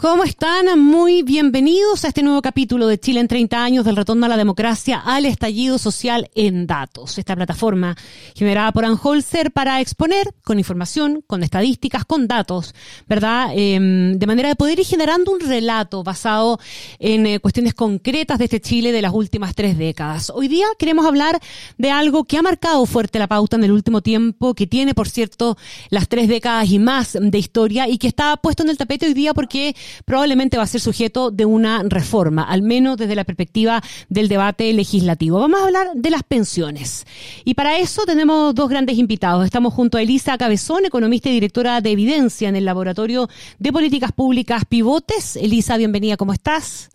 ¿Cómo 0.00 0.22
están? 0.22 0.78
Muy 0.78 1.24
bienvenidos 1.24 2.04
a 2.04 2.08
este 2.08 2.22
nuevo 2.22 2.40
capítulo 2.40 2.86
de 2.86 3.00
Chile 3.00 3.18
en 3.18 3.26
30 3.26 3.64
años 3.64 3.84
del 3.84 3.96
retorno 3.96 4.26
a 4.26 4.28
la 4.28 4.36
democracia 4.36 5.02
al 5.04 5.26
estallido 5.26 5.76
social 5.76 6.30
en 6.36 6.68
datos. 6.68 7.18
Esta 7.18 7.34
plataforma 7.34 7.96
generada 8.36 8.70
por 8.70 8.84
Anholzer 8.84 9.50
para 9.50 9.80
exponer 9.80 10.32
con 10.44 10.60
información, 10.60 11.24
con 11.26 11.42
estadísticas, 11.42 12.04
con 12.04 12.28
datos, 12.28 12.76
¿verdad? 13.08 13.50
Em, 13.56 14.16
de 14.16 14.26
manera 14.28 14.50
de 14.50 14.54
poder 14.54 14.78
ir 14.78 14.86
generando 14.86 15.32
un 15.32 15.40
relato 15.40 16.04
basado 16.04 16.60
en 17.00 17.26
eh, 17.26 17.40
cuestiones 17.40 17.74
concretas 17.74 18.38
de 18.38 18.44
este 18.44 18.60
Chile 18.60 18.92
de 18.92 19.02
las 19.02 19.12
últimas 19.12 19.56
tres 19.56 19.76
décadas. 19.76 20.30
Hoy 20.32 20.46
día 20.46 20.66
queremos 20.78 21.06
hablar 21.06 21.40
de 21.76 21.90
algo 21.90 22.22
que 22.22 22.38
ha 22.38 22.42
marcado 22.42 22.86
fuerte 22.86 23.18
la 23.18 23.26
pauta 23.26 23.56
en 23.56 23.64
el 23.64 23.72
último 23.72 24.00
tiempo, 24.00 24.54
que 24.54 24.68
tiene, 24.68 24.94
por 24.94 25.08
cierto, 25.08 25.58
las 25.90 26.06
tres 26.06 26.28
décadas 26.28 26.70
y 26.70 26.78
más 26.78 27.18
de 27.20 27.38
historia 27.38 27.88
y 27.88 27.98
que 27.98 28.06
está 28.06 28.36
puesto 28.36 28.62
en 28.62 28.68
el 28.68 28.78
tapete 28.78 29.06
hoy 29.06 29.14
día 29.14 29.34
porque 29.34 29.74
probablemente 30.04 30.56
va 30.56 30.64
a 30.64 30.66
ser 30.66 30.80
sujeto 30.80 31.30
de 31.30 31.44
una 31.44 31.82
reforma, 31.84 32.42
al 32.42 32.62
menos 32.62 32.96
desde 32.96 33.14
la 33.14 33.24
perspectiva 33.24 33.82
del 34.08 34.28
debate 34.28 34.72
legislativo. 34.72 35.38
Vamos 35.38 35.60
a 35.60 35.64
hablar 35.64 35.88
de 35.94 36.10
las 36.10 36.22
pensiones. 36.22 37.06
Y 37.44 37.54
para 37.54 37.78
eso 37.78 38.04
tenemos 38.04 38.54
dos 38.54 38.68
grandes 38.68 38.98
invitados. 38.98 39.44
Estamos 39.44 39.74
junto 39.74 39.98
a 39.98 40.02
Elisa 40.02 40.38
Cabezón, 40.38 40.84
economista 40.84 41.28
y 41.28 41.32
directora 41.32 41.80
de 41.80 41.90
Evidencia 41.90 42.48
en 42.48 42.56
el 42.56 42.64
Laboratorio 42.64 43.28
de 43.58 43.72
Políticas 43.72 44.12
Públicas 44.12 44.64
Pivotes. 44.68 45.36
Elisa, 45.36 45.76
bienvenida, 45.76 46.16
¿cómo 46.16 46.32
estás? 46.32 46.90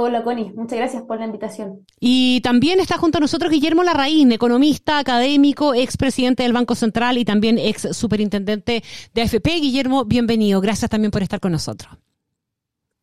Hola 0.00 0.22
Connie, 0.22 0.52
muchas 0.54 0.78
gracias 0.78 1.02
por 1.02 1.18
la 1.18 1.26
invitación. 1.26 1.84
Y 1.98 2.40
también 2.42 2.78
está 2.78 2.98
junto 2.98 3.18
a 3.18 3.20
nosotros 3.20 3.50
Guillermo 3.50 3.82
Larraín, 3.82 4.30
economista, 4.30 5.00
académico, 5.00 5.74
expresidente 5.74 6.44
del 6.44 6.52
Banco 6.52 6.76
Central 6.76 7.18
y 7.18 7.24
también 7.24 7.58
ex 7.58 7.96
superintendente 7.96 8.84
de 9.12 9.22
AFP. 9.22 9.58
Guillermo, 9.60 10.04
bienvenido. 10.04 10.60
Gracias 10.60 10.88
también 10.88 11.10
por 11.10 11.22
estar 11.24 11.40
con 11.40 11.50
nosotros. 11.50 11.98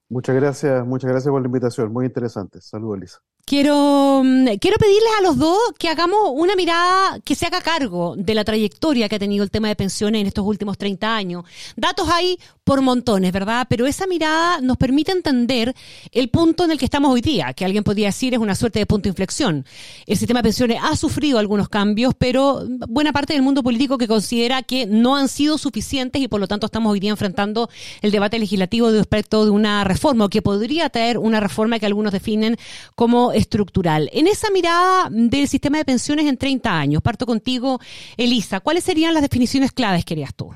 Muchas 0.08 0.36
gracias, 0.36 0.88
muchas 0.88 1.12
gracias 1.12 1.30
por 1.30 1.42
la 1.42 1.48
invitación. 1.48 1.92
Muy 1.92 2.06
interesante. 2.06 2.62
Saludos, 2.62 2.98
Elisa. 2.98 3.20
Quiero, 3.48 4.24
mm, 4.26 4.58
quiero 4.60 4.78
pedirles 4.78 5.12
a 5.20 5.22
los 5.22 5.38
dos 5.38 5.60
que 5.78 5.88
hagamos 5.88 6.18
una 6.34 6.56
mirada 6.56 7.20
que 7.24 7.36
se 7.36 7.46
haga 7.46 7.62
cargo 7.62 8.16
de 8.18 8.34
la 8.34 8.44
trayectoria 8.44 9.08
que 9.08 9.18
ha 9.18 9.20
tenido 9.20 9.44
el 9.44 9.52
tema 9.52 9.68
de 9.68 9.76
pensiones 9.76 10.22
en 10.22 10.26
estos 10.26 10.44
últimos 10.44 10.80
30 10.80 11.16
años. 11.16 11.44
Datos 11.76 12.10
hay 12.10 12.40
por 12.64 12.82
montones, 12.82 13.32
¿verdad? 13.32 13.68
Pero 13.70 13.86
esa 13.86 14.08
mirada 14.08 14.60
nos 14.62 14.78
permite 14.78 15.12
entender 15.12 15.76
el 16.12 16.30
punto 16.30 16.64
en 16.64 16.72
el 16.72 16.80
que 16.80 16.86
estamos 16.86 17.14
hoy 17.14 17.22
día, 17.22 17.54
que 17.54 17.64
alguien 17.64 17.84
podría 17.84 18.08
decir 18.08 18.34
es 18.34 18.40
una 18.40 18.56
suerte 18.56 18.80
de 18.80 18.88
punto 18.88 19.04
de 19.04 19.10
inflexión. 19.10 19.64
El 20.08 20.18
sistema 20.18 20.40
de 20.40 20.46
pensiones 20.46 20.80
ha 20.82 20.96
sufrido 20.96 21.38
algunos 21.38 21.70
cambios, 21.70 22.16
pero 22.18 22.64
buena 22.90 23.14
parte 23.14 23.34
del 23.34 23.44
mundo 23.44 23.62
político 23.62 24.00
que 24.00 24.08
considera 24.08 24.64
que 24.64 24.88
no 24.88 25.16
han 25.16 25.28
sido 25.28 25.60
suficientes 25.60 26.20
y 26.20 26.28
por 26.28 26.40
lo 26.40 26.48
tanto 26.48 26.66
estamos 26.66 26.92
hoy 26.92 27.00
día 27.00 27.12
enfrentando 27.12 27.70
el 28.02 28.10
debate 28.10 28.40
legislativo 28.40 28.90
respecto 28.90 29.46
de 29.46 29.52
una 29.52 29.84
reforma 29.84 30.26
o 30.26 30.30
que 30.30 30.42
podría 30.42 30.90
traer 30.90 31.20
una 31.20 31.40
reforma 31.40 31.78
que 31.78 31.86
algunos 31.86 32.12
definen 32.12 32.58
como 32.96 33.35
estructural. 33.36 34.10
En 34.14 34.28
esa 34.28 34.50
mirada 34.52 35.10
del 35.12 35.48
sistema 35.48 35.78
de 35.78 35.86
pensiones 35.86 36.26
en 36.26 36.38
30 36.38 36.80
años, 36.80 37.02
parto 37.02 37.26
contigo, 37.26 37.80
Elisa, 38.18 38.60
¿cuáles 38.60 38.84
serían 38.84 39.14
las 39.14 39.24
definiciones 39.24 39.72
claves 39.72 40.06
que 40.06 40.14
harías 40.14 40.34
tú? 40.36 40.52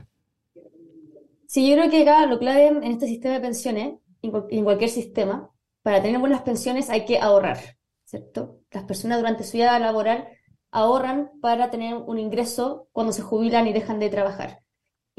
Sí, 1.47 1.67
yo 1.67 1.75
creo 1.75 1.89
que 1.89 2.03
acá 2.03 2.25
lo 2.25 2.39
clave 2.39 2.67
en 2.67 2.83
este 2.83 3.07
sistema 3.07 3.35
de 3.35 3.41
pensiones, 3.41 3.93
en 4.21 4.63
cualquier 4.63 4.89
sistema, 4.89 5.49
para 5.81 6.01
tener 6.01 6.19
buenas 6.19 6.41
pensiones 6.41 6.89
hay 6.89 7.05
que 7.05 7.19
ahorrar, 7.19 7.77
¿cierto? 8.05 8.59
Las 8.71 8.83
personas 8.83 9.17
durante 9.19 9.43
su 9.43 9.57
vida 9.57 9.79
laboral 9.79 10.27
ahorran 10.71 11.31
para 11.41 11.71
tener 11.71 11.95
un 11.95 12.19
ingreso 12.19 12.87
cuando 12.91 13.13
se 13.13 13.23
jubilan 13.23 13.67
y 13.67 13.73
dejan 13.73 13.99
de 13.99 14.09
trabajar. 14.09 14.61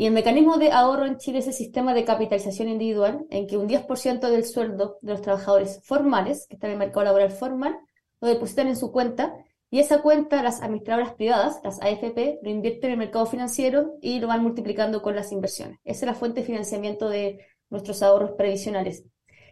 Y 0.00 0.06
el 0.06 0.14
mecanismo 0.14 0.56
de 0.56 0.72
ahorro 0.72 1.04
en 1.04 1.18
Chile 1.18 1.40
es 1.40 1.46
el 1.46 1.52
sistema 1.52 1.92
de 1.92 2.06
capitalización 2.06 2.70
individual, 2.70 3.26
en 3.28 3.46
que 3.46 3.58
un 3.58 3.68
10% 3.68 4.30
del 4.30 4.46
sueldo 4.46 4.96
de 5.02 5.12
los 5.12 5.20
trabajadores 5.20 5.82
formales, 5.84 6.46
que 6.48 6.54
están 6.54 6.70
en 6.70 6.76
el 6.76 6.78
mercado 6.78 7.04
laboral 7.04 7.30
formal, 7.30 7.78
lo 8.22 8.28
depositan 8.28 8.68
en 8.68 8.76
su 8.76 8.92
cuenta 8.92 9.34
y 9.68 9.78
esa 9.78 10.00
cuenta 10.00 10.42
las 10.42 10.62
administradoras 10.62 11.12
privadas, 11.12 11.60
las 11.62 11.82
AFP, 11.82 12.38
lo 12.42 12.48
invierten 12.48 12.86
en 12.86 12.92
el 12.92 12.98
mercado 12.98 13.26
financiero 13.26 13.98
y 14.00 14.20
lo 14.20 14.28
van 14.28 14.42
multiplicando 14.42 15.02
con 15.02 15.14
las 15.14 15.32
inversiones. 15.32 15.78
Esa 15.84 16.06
es 16.06 16.12
la 16.12 16.14
fuente 16.14 16.40
de 16.40 16.46
financiamiento 16.46 17.10
de 17.10 17.44
nuestros 17.68 18.02
ahorros 18.02 18.30
previsionales. 18.38 19.04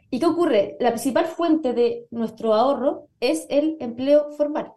¿Y 0.08 0.18
qué 0.18 0.24
ocurre? 0.24 0.78
La 0.80 0.92
principal 0.92 1.26
fuente 1.26 1.74
de 1.74 2.06
nuestro 2.10 2.54
ahorro 2.54 3.08
es 3.20 3.44
el 3.50 3.76
empleo 3.80 4.30
formal 4.30 4.72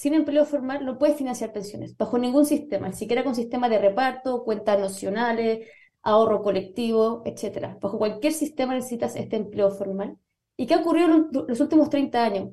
sin 0.00 0.14
empleo 0.14 0.46
formal 0.46 0.86
no 0.86 0.96
puedes 0.96 1.18
financiar 1.18 1.52
pensiones, 1.52 1.94
bajo 1.94 2.16
ningún 2.16 2.46
sistema, 2.46 2.88
ni 2.88 2.94
siquiera 2.94 3.22
con 3.22 3.34
sistema 3.34 3.68
de 3.68 3.78
reparto, 3.78 4.44
cuentas 4.44 4.80
nocionales, 4.80 5.68
ahorro 6.00 6.42
colectivo, 6.42 7.22
etc. 7.26 7.76
Bajo 7.78 7.98
cualquier 7.98 8.32
sistema 8.32 8.72
necesitas 8.72 9.14
este 9.14 9.36
empleo 9.36 9.70
formal. 9.70 10.16
¿Y 10.56 10.66
qué 10.66 10.72
ha 10.72 10.78
ocurrido 10.78 11.08
en 11.08 11.28
los 11.46 11.60
últimos 11.60 11.90
30 11.90 12.24
años? 12.24 12.48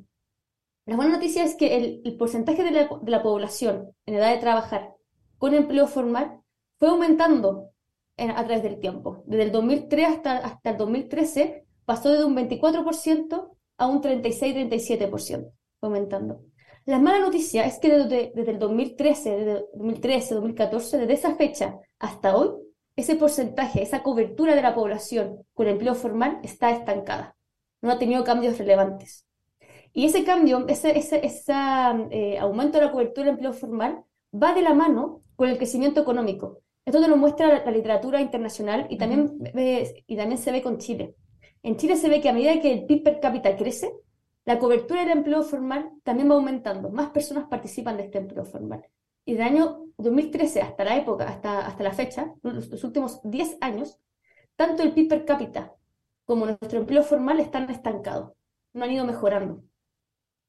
La 0.85 0.97
buena 0.97 1.13
noticia 1.13 1.45
es 1.45 1.55
que 1.55 2.01
el, 2.03 2.17
porcentaje 2.17 2.65
de 2.65 2.89
la, 3.05 3.23
población 3.23 3.93
en 4.05 4.15
edad 4.15 4.33
de 4.33 4.41
trabajar 4.41 4.95
con 5.37 5.53
empleo 5.53 5.87
formal 5.87 6.41
fue 6.75 6.89
aumentando 6.89 7.69
a 8.17 8.43
través 8.43 8.61
del 8.61 8.81
tiempo. 8.81 9.23
Desde 9.25 9.43
el 9.43 9.51
2003 9.53 10.05
hasta, 10.05 10.37
hasta 10.39 10.71
el 10.71 10.77
2013 10.77 11.65
pasó 11.85 12.11
de 12.11 12.25
un 12.25 12.35
24% 12.35 13.51
a 13.77 13.87
un 13.87 14.01
36-37%, 14.01 15.49
aumentando. 15.79 16.41
La 16.87 16.99
mala 16.99 17.19
noticia 17.19 17.65
es 17.65 17.79
que 17.79 17.89
desde, 17.89 18.31
el 18.33 18.59
2013, 18.59 19.29
desde 19.29 19.65
2013, 19.73 20.35
2014, 20.35 20.97
desde 20.99 21.13
esa 21.13 21.35
fecha 21.35 21.77
hasta 21.99 22.37
hoy, 22.37 22.51
ese 22.95 23.17
porcentaje, 23.17 23.83
esa 23.83 24.03
cobertura 24.03 24.55
de 24.55 24.61
la 24.61 24.73
población 24.73 25.43
con 25.53 25.67
empleo 25.67 25.95
formal 25.95 26.39
está 26.43 26.71
estancada. 26.71 27.35
No 27.81 27.91
ha 27.91 27.99
tenido 27.99 28.23
cambios 28.23 28.57
relevantes. 28.57 29.27
Y 29.91 30.05
ese 30.05 30.23
cambio, 30.23 30.65
ese, 30.69 30.97
ese, 30.97 31.21
eh, 32.09 32.37
aumento 32.39 32.79
de 32.79 32.85
la 32.85 32.91
cobertura 32.93 33.25
de 33.25 33.31
empleo 33.31 33.51
formal 33.51 34.05
va 34.33 34.53
de 34.53 34.61
la 34.61 34.73
mano 34.73 35.23
con 35.35 35.49
el 35.49 35.57
crecimiento 35.57 35.99
económico. 35.99 36.61
Esto 36.85 37.05
nos 37.05 37.17
muestra 37.17 37.65
la, 37.65 37.69
literatura 37.69 38.21
internacional 38.21 38.87
y 38.89 38.97
también, 38.97 39.37
y 40.07 40.15
también 40.15 40.37
se 40.37 40.53
ve 40.53 40.61
con 40.61 40.77
Chile. 40.77 41.15
En 41.63 41.75
Chile 41.75 41.97
se 41.97 42.07
ve 42.07 42.21
que 42.21 42.29
a 42.29 42.33
medida 42.33 42.61
que 42.61 42.71
el 42.71 42.85
PIB 42.85 43.03
per 43.03 43.19
cápita 43.19 43.57
crece, 43.57 43.91
la 44.47 44.59
cobertura 44.59 45.01
del 45.01 45.09
empleo 45.09 45.43
formal 45.43 45.91
también 46.03 46.31
va 46.31 46.35
aumentando, 46.35 46.89
más 46.89 47.09
personas 47.09 47.49
participan 47.49 47.97
de 47.97 48.03
este 48.03 48.19
empleo 48.19 48.45
formal. 48.45 48.81
Y 49.25 49.33
del 49.33 49.41
año 49.41 49.83
2013 49.97 50.61
hasta 50.61 50.85
la 50.85 50.95
época, 50.95 51.27
hasta, 51.27 51.67
hasta 51.67 51.83
la 51.83 51.91
fecha, 51.91 52.33
los, 52.43 52.81
últimos 52.85 53.19
10 53.25 53.57
años, 53.59 53.99
tanto 54.55 54.83
el 54.83 54.93
PIB 54.93 55.09
per 55.09 55.25
cápita 55.25 55.73
como 56.23 56.45
nuestro 56.45 56.79
empleo 56.79 57.03
formal 57.03 57.41
están 57.41 57.69
estancados, 57.69 58.31
no 58.71 58.85
han 58.85 58.91
ido 58.91 59.03
mejorando. 59.03 59.63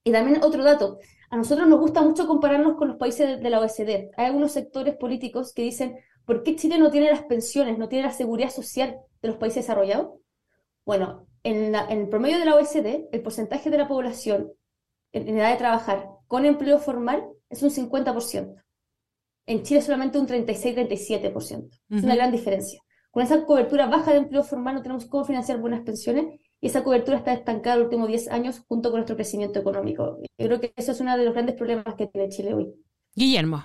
Y 0.04 0.12
también 0.12 0.44
otro 0.44 0.62
dato, 0.62 1.00
a 1.28 1.36
nosotros 1.36 1.66
nos 1.66 1.80
gusta 1.80 2.00
mucho 2.00 2.28
compararnos 2.28 2.76
con 2.76 2.86
los 2.86 2.98
países 2.98 3.42
de 3.42 3.50
la 3.50 3.58
OECD. 3.58 4.12
Hay 4.16 4.26
algunos 4.26 4.52
sectores 4.52 4.96
políticos 4.96 5.52
que 5.52 5.62
dicen, 5.62 5.98
¿por 6.24 6.44
qué 6.44 6.54
Chile 6.54 6.78
no 6.78 6.92
tiene 6.92 7.10
las 7.10 7.24
pensiones, 7.24 7.78
no 7.78 7.88
tiene 7.88 8.06
la 8.06 8.12
seguridad 8.12 8.50
social 8.50 8.96
de 9.22 9.28
los 9.28 9.38
países 9.38 9.64
desarrollados? 9.64 10.20
Bueno, 10.86 11.27
en, 11.42 11.74
el 11.74 12.08
promedio 12.08 12.38
de 12.38 12.44
la 12.44 12.54
OECD, 12.56 13.08
el 13.12 13.22
porcentaje 13.22 13.70
de 13.70 13.78
la 13.78 13.88
población 13.88 14.52
en, 15.12 15.28
edad 15.28 15.50
de 15.50 15.56
trabajar 15.56 16.08
con 16.26 16.44
empleo 16.44 16.78
formal 16.78 17.24
es 17.48 17.62
un 17.62 17.70
50%. 17.70 18.62
En 19.46 19.62
Chile 19.62 19.80
solamente 19.80 20.18
un 20.18 20.26
36-37%. 20.26 21.68
Es 21.90 22.04
una 22.04 22.16
gran 22.16 22.30
diferencia. 22.30 22.80
Con 23.10 23.22
esa 23.22 23.44
cobertura 23.46 23.86
baja 23.86 24.12
de 24.12 24.18
empleo 24.18 24.44
formal 24.44 24.74
no 24.74 24.82
tenemos 24.82 25.06
cómo 25.06 25.24
financiar 25.24 25.58
buenas 25.58 25.80
pensiones 25.80 26.26
y 26.60 26.66
esa 26.66 26.84
cobertura 26.84 27.16
está 27.16 27.32
estancada 27.32 27.76
en 27.76 27.80
los 27.80 27.86
últimos 27.86 28.08
10 28.08 28.28
años 28.28 28.62
junto 28.68 28.90
con 28.90 28.98
nuestro 28.98 29.16
crecimiento 29.16 29.58
económico. 29.58 30.18
Yo 30.36 30.46
creo 30.46 30.60
que 30.60 30.72
eso 30.76 30.92
es 30.92 31.00
uno 31.00 31.16
de 31.16 31.24
los 31.24 31.32
grandes 31.32 31.56
problemas 31.56 31.94
que 31.96 32.06
tiene 32.06 32.28
Chile 32.28 32.52
hoy. 32.52 32.74
Guillermo. 33.14 33.64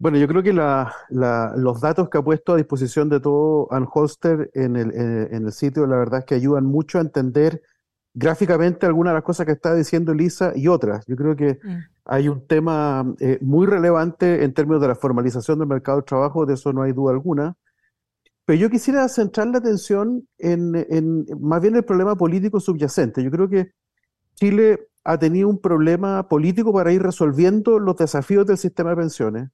Bueno, 0.00 0.16
yo 0.16 0.28
creo 0.28 0.44
que 0.44 0.52
los 0.52 1.80
datos 1.80 2.08
que 2.08 2.18
ha 2.18 2.22
puesto 2.22 2.52
a 2.52 2.56
disposición 2.56 3.08
de 3.08 3.18
todo 3.18 3.66
Ann 3.72 3.88
Holster 3.92 4.48
en 4.54 4.76
el, 4.76 4.92
en 4.94 5.44
el 5.44 5.52
sitio, 5.52 5.88
la 5.88 5.96
verdad 5.96 6.20
es 6.20 6.24
que 6.24 6.36
ayudan 6.36 6.66
mucho 6.66 6.98
a 6.98 7.00
entender 7.00 7.62
gráficamente 8.14 8.86
algunas 8.86 9.12
de 9.12 9.14
las 9.16 9.24
cosas 9.24 9.44
que 9.46 9.52
está 9.52 9.74
diciendo 9.74 10.12
Elisa 10.12 10.52
y 10.54 10.68
otras. 10.68 11.04
Yo 11.06 11.16
creo 11.16 11.34
que 11.34 11.58
mm. 11.62 11.76
hay 12.04 12.28
un 12.28 12.46
tema 12.46 13.12
eh, 13.18 13.38
muy 13.40 13.66
relevante 13.66 14.44
en 14.44 14.54
términos 14.54 14.80
de 14.80 14.88
la 14.88 14.94
formalización 14.94 15.58
del 15.58 15.68
mercado 15.68 15.98
de 15.98 16.04
trabajo, 16.04 16.46
de 16.46 16.54
eso 16.54 16.72
no 16.72 16.82
hay 16.82 16.92
duda 16.92 17.12
alguna. 17.12 17.56
Pero 18.44 18.58
yo 18.58 18.70
quisiera 18.70 19.08
centrar 19.08 19.48
la 19.48 19.58
atención 19.58 20.26
en, 20.38 20.74
en 20.88 21.26
más 21.40 21.60
bien 21.60 21.74
el 21.74 21.84
problema 21.84 22.16
político 22.16 22.60
subyacente. 22.60 23.22
Yo 23.22 23.30
creo 23.32 23.48
que 23.48 23.72
Chile 24.36 24.88
ha 25.02 25.18
tenido 25.18 25.48
un 25.48 25.60
problema 25.60 26.28
político 26.28 26.72
para 26.72 26.92
ir 26.92 27.02
resolviendo 27.02 27.80
los 27.80 27.96
desafíos 27.96 28.46
del 28.46 28.58
sistema 28.58 28.90
de 28.90 28.96
pensiones 28.96 29.48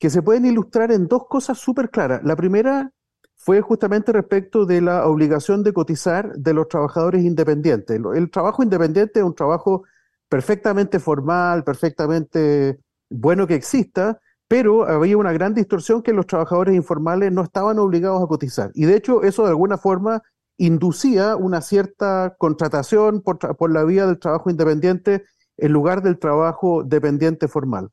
que 0.00 0.10
se 0.10 0.22
pueden 0.22 0.46
ilustrar 0.46 0.90
en 0.90 1.06
dos 1.06 1.28
cosas 1.28 1.58
súper 1.58 1.90
claras. 1.90 2.22
La 2.24 2.34
primera 2.34 2.90
fue 3.36 3.60
justamente 3.60 4.12
respecto 4.12 4.64
de 4.64 4.80
la 4.80 5.06
obligación 5.06 5.62
de 5.62 5.74
cotizar 5.74 6.32
de 6.34 6.54
los 6.54 6.68
trabajadores 6.68 7.22
independientes. 7.22 8.00
El 8.14 8.30
trabajo 8.30 8.62
independiente 8.62 9.20
es 9.20 9.24
un 9.24 9.34
trabajo 9.34 9.84
perfectamente 10.28 11.00
formal, 11.00 11.64
perfectamente 11.64 12.80
bueno 13.10 13.46
que 13.46 13.54
exista, 13.54 14.18
pero 14.48 14.86
había 14.88 15.18
una 15.18 15.32
gran 15.32 15.54
distorsión 15.54 16.02
que 16.02 16.14
los 16.14 16.26
trabajadores 16.26 16.74
informales 16.74 17.30
no 17.30 17.42
estaban 17.42 17.78
obligados 17.78 18.22
a 18.22 18.26
cotizar. 18.26 18.70
Y 18.74 18.86
de 18.86 18.96
hecho 18.96 19.22
eso 19.22 19.44
de 19.44 19.50
alguna 19.50 19.76
forma 19.76 20.22
inducía 20.56 21.36
una 21.36 21.60
cierta 21.60 22.36
contratación 22.38 23.20
por, 23.20 23.38
por 23.56 23.70
la 23.70 23.84
vía 23.84 24.06
del 24.06 24.18
trabajo 24.18 24.48
independiente 24.48 25.24
en 25.58 25.72
lugar 25.72 26.02
del 26.02 26.18
trabajo 26.18 26.84
dependiente 26.84 27.48
formal. 27.48 27.90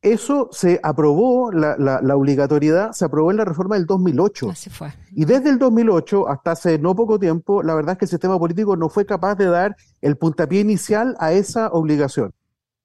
Eso 0.00 0.48
se 0.52 0.78
aprobó, 0.84 1.50
la, 1.50 1.76
la, 1.76 2.16
obligatoriedad 2.16 2.92
se 2.92 3.04
aprobó 3.04 3.32
en 3.32 3.36
la 3.38 3.44
reforma 3.44 3.74
del 3.74 3.84
2008. 3.84 4.50
Así 4.50 4.70
fue. 4.70 4.92
Y 5.10 5.24
desde 5.24 5.50
el 5.50 5.58
2008 5.58 6.28
hasta 6.28 6.52
hace 6.52 6.78
no 6.78 6.94
poco 6.94 7.18
tiempo, 7.18 7.64
la 7.64 7.74
verdad 7.74 7.92
es 7.92 7.98
que 7.98 8.04
el 8.04 8.10
sistema 8.10 8.38
político 8.38 8.76
no 8.76 8.88
fue 8.88 9.04
capaz 9.04 9.34
de 9.34 9.46
dar 9.46 9.76
el 10.00 10.16
puntapié 10.16 10.60
inicial 10.60 11.16
a 11.18 11.32
esa 11.32 11.68
obligación. 11.70 12.32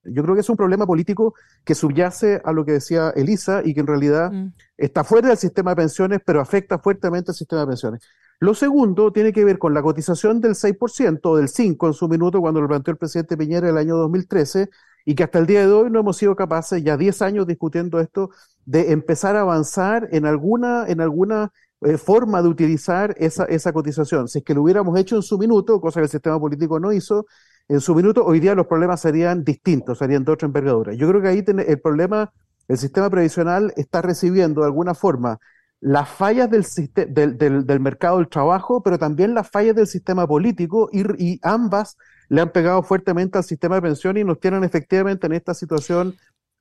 Yo 0.05 0.23
creo 0.23 0.35
que 0.35 0.41
es 0.41 0.49
un 0.49 0.57
problema 0.57 0.85
político 0.85 1.35
que 1.63 1.75
subyace 1.75 2.41
a 2.43 2.51
lo 2.51 2.65
que 2.65 2.73
decía 2.73 3.11
Elisa 3.15 3.61
y 3.63 3.73
que 3.73 3.79
en 3.79 3.87
realidad 3.87 4.31
mm. 4.31 4.53
está 4.77 5.03
fuera 5.03 5.29
del 5.29 5.37
sistema 5.37 5.71
de 5.71 5.77
pensiones, 5.77 6.19
pero 6.25 6.41
afecta 6.41 6.79
fuertemente 6.79 7.31
al 7.31 7.35
sistema 7.35 7.61
de 7.61 7.67
pensiones. 7.67 8.01
Lo 8.39 8.53
segundo 8.53 9.13
tiene 9.13 9.31
que 9.31 9.45
ver 9.45 9.57
con 9.57 9.73
la 9.73 9.81
cotización 9.81 10.41
del 10.41 10.55
6% 10.55 11.19
o 11.23 11.37
del 11.37 11.47
5% 11.47 11.87
en 11.87 11.93
su 11.93 12.09
minuto 12.09 12.41
cuando 12.41 12.59
lo 12.59 12.67
planteó 12.67 12.91
el 12.91 12.97
presidente 12.97 13.37
Piñera 13.37 13.69
en 13.69 13.75
el 13.75 13.77
año 13.77 13.95
2013 13.95 14.69
y 15.05 15.15
que 15.15 15.23
hasta 15.23 15.39
el 15.39 15.45
día 15.45 15.61
de 15.61 15.71
hoy 15.71 15.89
no 15.89 15.99
hemos 15.99 16.17
sido 16.17 16.35
capaces, 16.35 16.83
ya 16.83 16.97
10 16.97 17.21
años 17.21 17.47
discutiendo 17.47 17.99
esto, 17.99 18.29
de 18.65 18.91
empezar 18.91 19.35
a 19.35 19.41
avanzar 19.41 20.07
en 20.11 20.25
alguna, 20.25 20.85
en 20.87 21.01
alguna 21.01 21.51
eh, 21.81 21.97
forma 21.97 22.41
de 22.41 22.47
utilizar 22.47 23.13
esa, 23.17 23.45
esa 23.45 23.73
cotización. 23.73 24.27
Si 24.27 24.39
es 24.39 24.45
que 24.45 24.53
lo 24.53 24.61
hubiéramos 24.63 24.97
hecho 24.97 25.15
en 25.17 25.21
su 25.21 25.37
minuto, 25.37 25.81
cosa 25.81 25.99
que 25.99 26.05
el 26.05 26.09
sistema 26.09 26.39
político 26.39 26.79
no 26.79 26.93
hizo, 26.93 27.25
en 27.67 27.81
su 27.81 27.95
minuto, 27.95 28.25
hoy 28.25 28.39
día 28.39 28.55
los 28.55 28.67
problemas 28.67 29.01
serían 29.01 29.43
distintos, 29.43 29.97
serían 29.97 30.23
de 30.25 30.31
otra 30.31 30.45
envergadura. 30.45 30.93
Yo 30.93 31.07
creo 31.09 31.21
que 31.21 31.27
ahí 31.29 31.43
el 31.45 31.81
problema, 31.81 32.31
el 32.67 32.77
sistema 32.77 33.09
previsional 33.09 33.73
está 33.77 34.01
recibiendo 34.01 34.61
de 34.61 34.67
alguna 34.67 34.93
forma 34.93 35.39
las 35.79 36.07
fallas 36.07 36.49
del, 36.49 36.65
del, 37.09 37.37
del, 37.37 37.65
del 37.65 37.79
mercado 37.81 38.17
del 38.17 38.29
trabajo, 38.29 38.81
pero 38.81 38.97
también 38.97 39.33
las 39.33 39.49
fallas 39.49 39.75
del 39.75 39.87
sistema 39.87 40.25
político 40.25 40.89
y, 40.93 41.03
y 41.21 41.39
ambas 41.43 41.97
le 42.33 42.41
han 42.41 42.49
pegado 42.49 42.81
fuertemente 42.81 43.37
al 43.37 43.43
sistema 43.43 43.75
de 43.75 43.83
pensiones 43.83 44.21
y 44.21 44.25
nos 44.25 44.39
tienen 44.39 44.63
efectivamente 44.63 45.27
en 45.27 45.33
esta 45.33 45.53
situación 45.53 46.15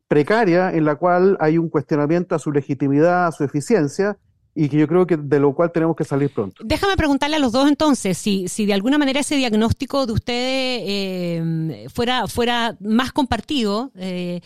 precaria 0.07 0.71
en 0.71 0.85
la 0.85 0.97
cual 0.97 1.39
hay 1.41 1.57
un 1.57 1.71
cuestionamiento 1.71 2.35
a 2.35 2.39
su 2.39 2.53
legitimidad, 2.53 3.27
a 3.27 3.33
su 3.33 3.43
eficiencia, 3.43 4.19
y 4.55 4.69
que 4.69 4.77
yo 4.77 4.87
creo 4.87 5.07
que 5.07 5.17
de 5.17 5.41
lo 5.41 5.55
cual 5.55 5.73
tenemos 5.73 5.97
que 5.97 6.05
salir 6.05 6.29
pronto. 6.29 6.63
Déjame 6.63 6.95
preguntarle 6.99 7.37
a 7.37 7.39
los 7.39 7.53
dos 7.53 7.67
entonces, 7.71 8.19
si, 8.19 8.49
si 8.49 8.67
de 8.67 8.75
alguna 8.75 8.99
manera 8.99 9.21
ese 9.21 9.37
diagnóstico 9.37 10.05
de 10.05 10.13
ustedes 10.13 10.83
eh, 10.85 11.87
fuera, 11.91 12.27
fuera 12.29 12.77
más 12.81 13.13
compartido, 13.13 13.93
eh, 13.97 14.43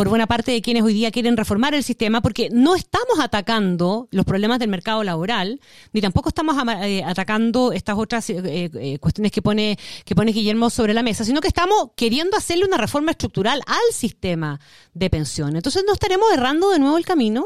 por 0.00 0.08
buena 0.08 0.26
parte 0.26 0.52
de 0.52 0.62
quienes 0.62 0.82
hoy 0.82 0.94
día 0.94 1.10
quieren 1.10 1.36
reformar 1.36 1.74
el 1.74 1.84
sistema, 1.84 2.22
porque 2.22 2.48
no 2.50 2.74
estamos 2.74 3.20
atacando 3.20 4.08
los 4.12 4.24
problemas 4.24 4.58
del 4.58 4.70
mercado 4.70 5.04
laboral, 5.04 5.60
ni 5.92 6.00
tampoco 6.00 6.30
estamos 6.30 6.56
eh, 6.82 7.04
atacando 7.04 7.70
estas 7.70 7.98
otras 7.98 8.30
eh, 8.30 8.70
eh, 8.72 8.98
cuestiones 8.98 9.30
que 9.30 9.42
pone, 9.42 9.78
que 10.06 10.14
pone 10.14 10.32
Guillermo 10.32 10.70
sobre 10.70 10.94
la 10.94 11.02
mesa, 11.02 11.22
sino 11.22 11.42
que 11.42 11.48
estamos 11.48 11.90
queriendo 11.96 12.38
hacerle 12.38 12.64
una 12.64 12.78
reforma 12.78 13.10
estructural 13.10 13.60
al 13.66 13.92
sistema 13.92 14.58
de 14.94 15.10
pensión. 15.10 15.54
Entonces, 15.54 15.84
¿no 15.86 15.92
estaremos 15.92 16.32
errando 16.32 16.70
de 16.70 16.78
nuevo 16.78 16.96
el 16.96 17.04
camino? 17.04 17.44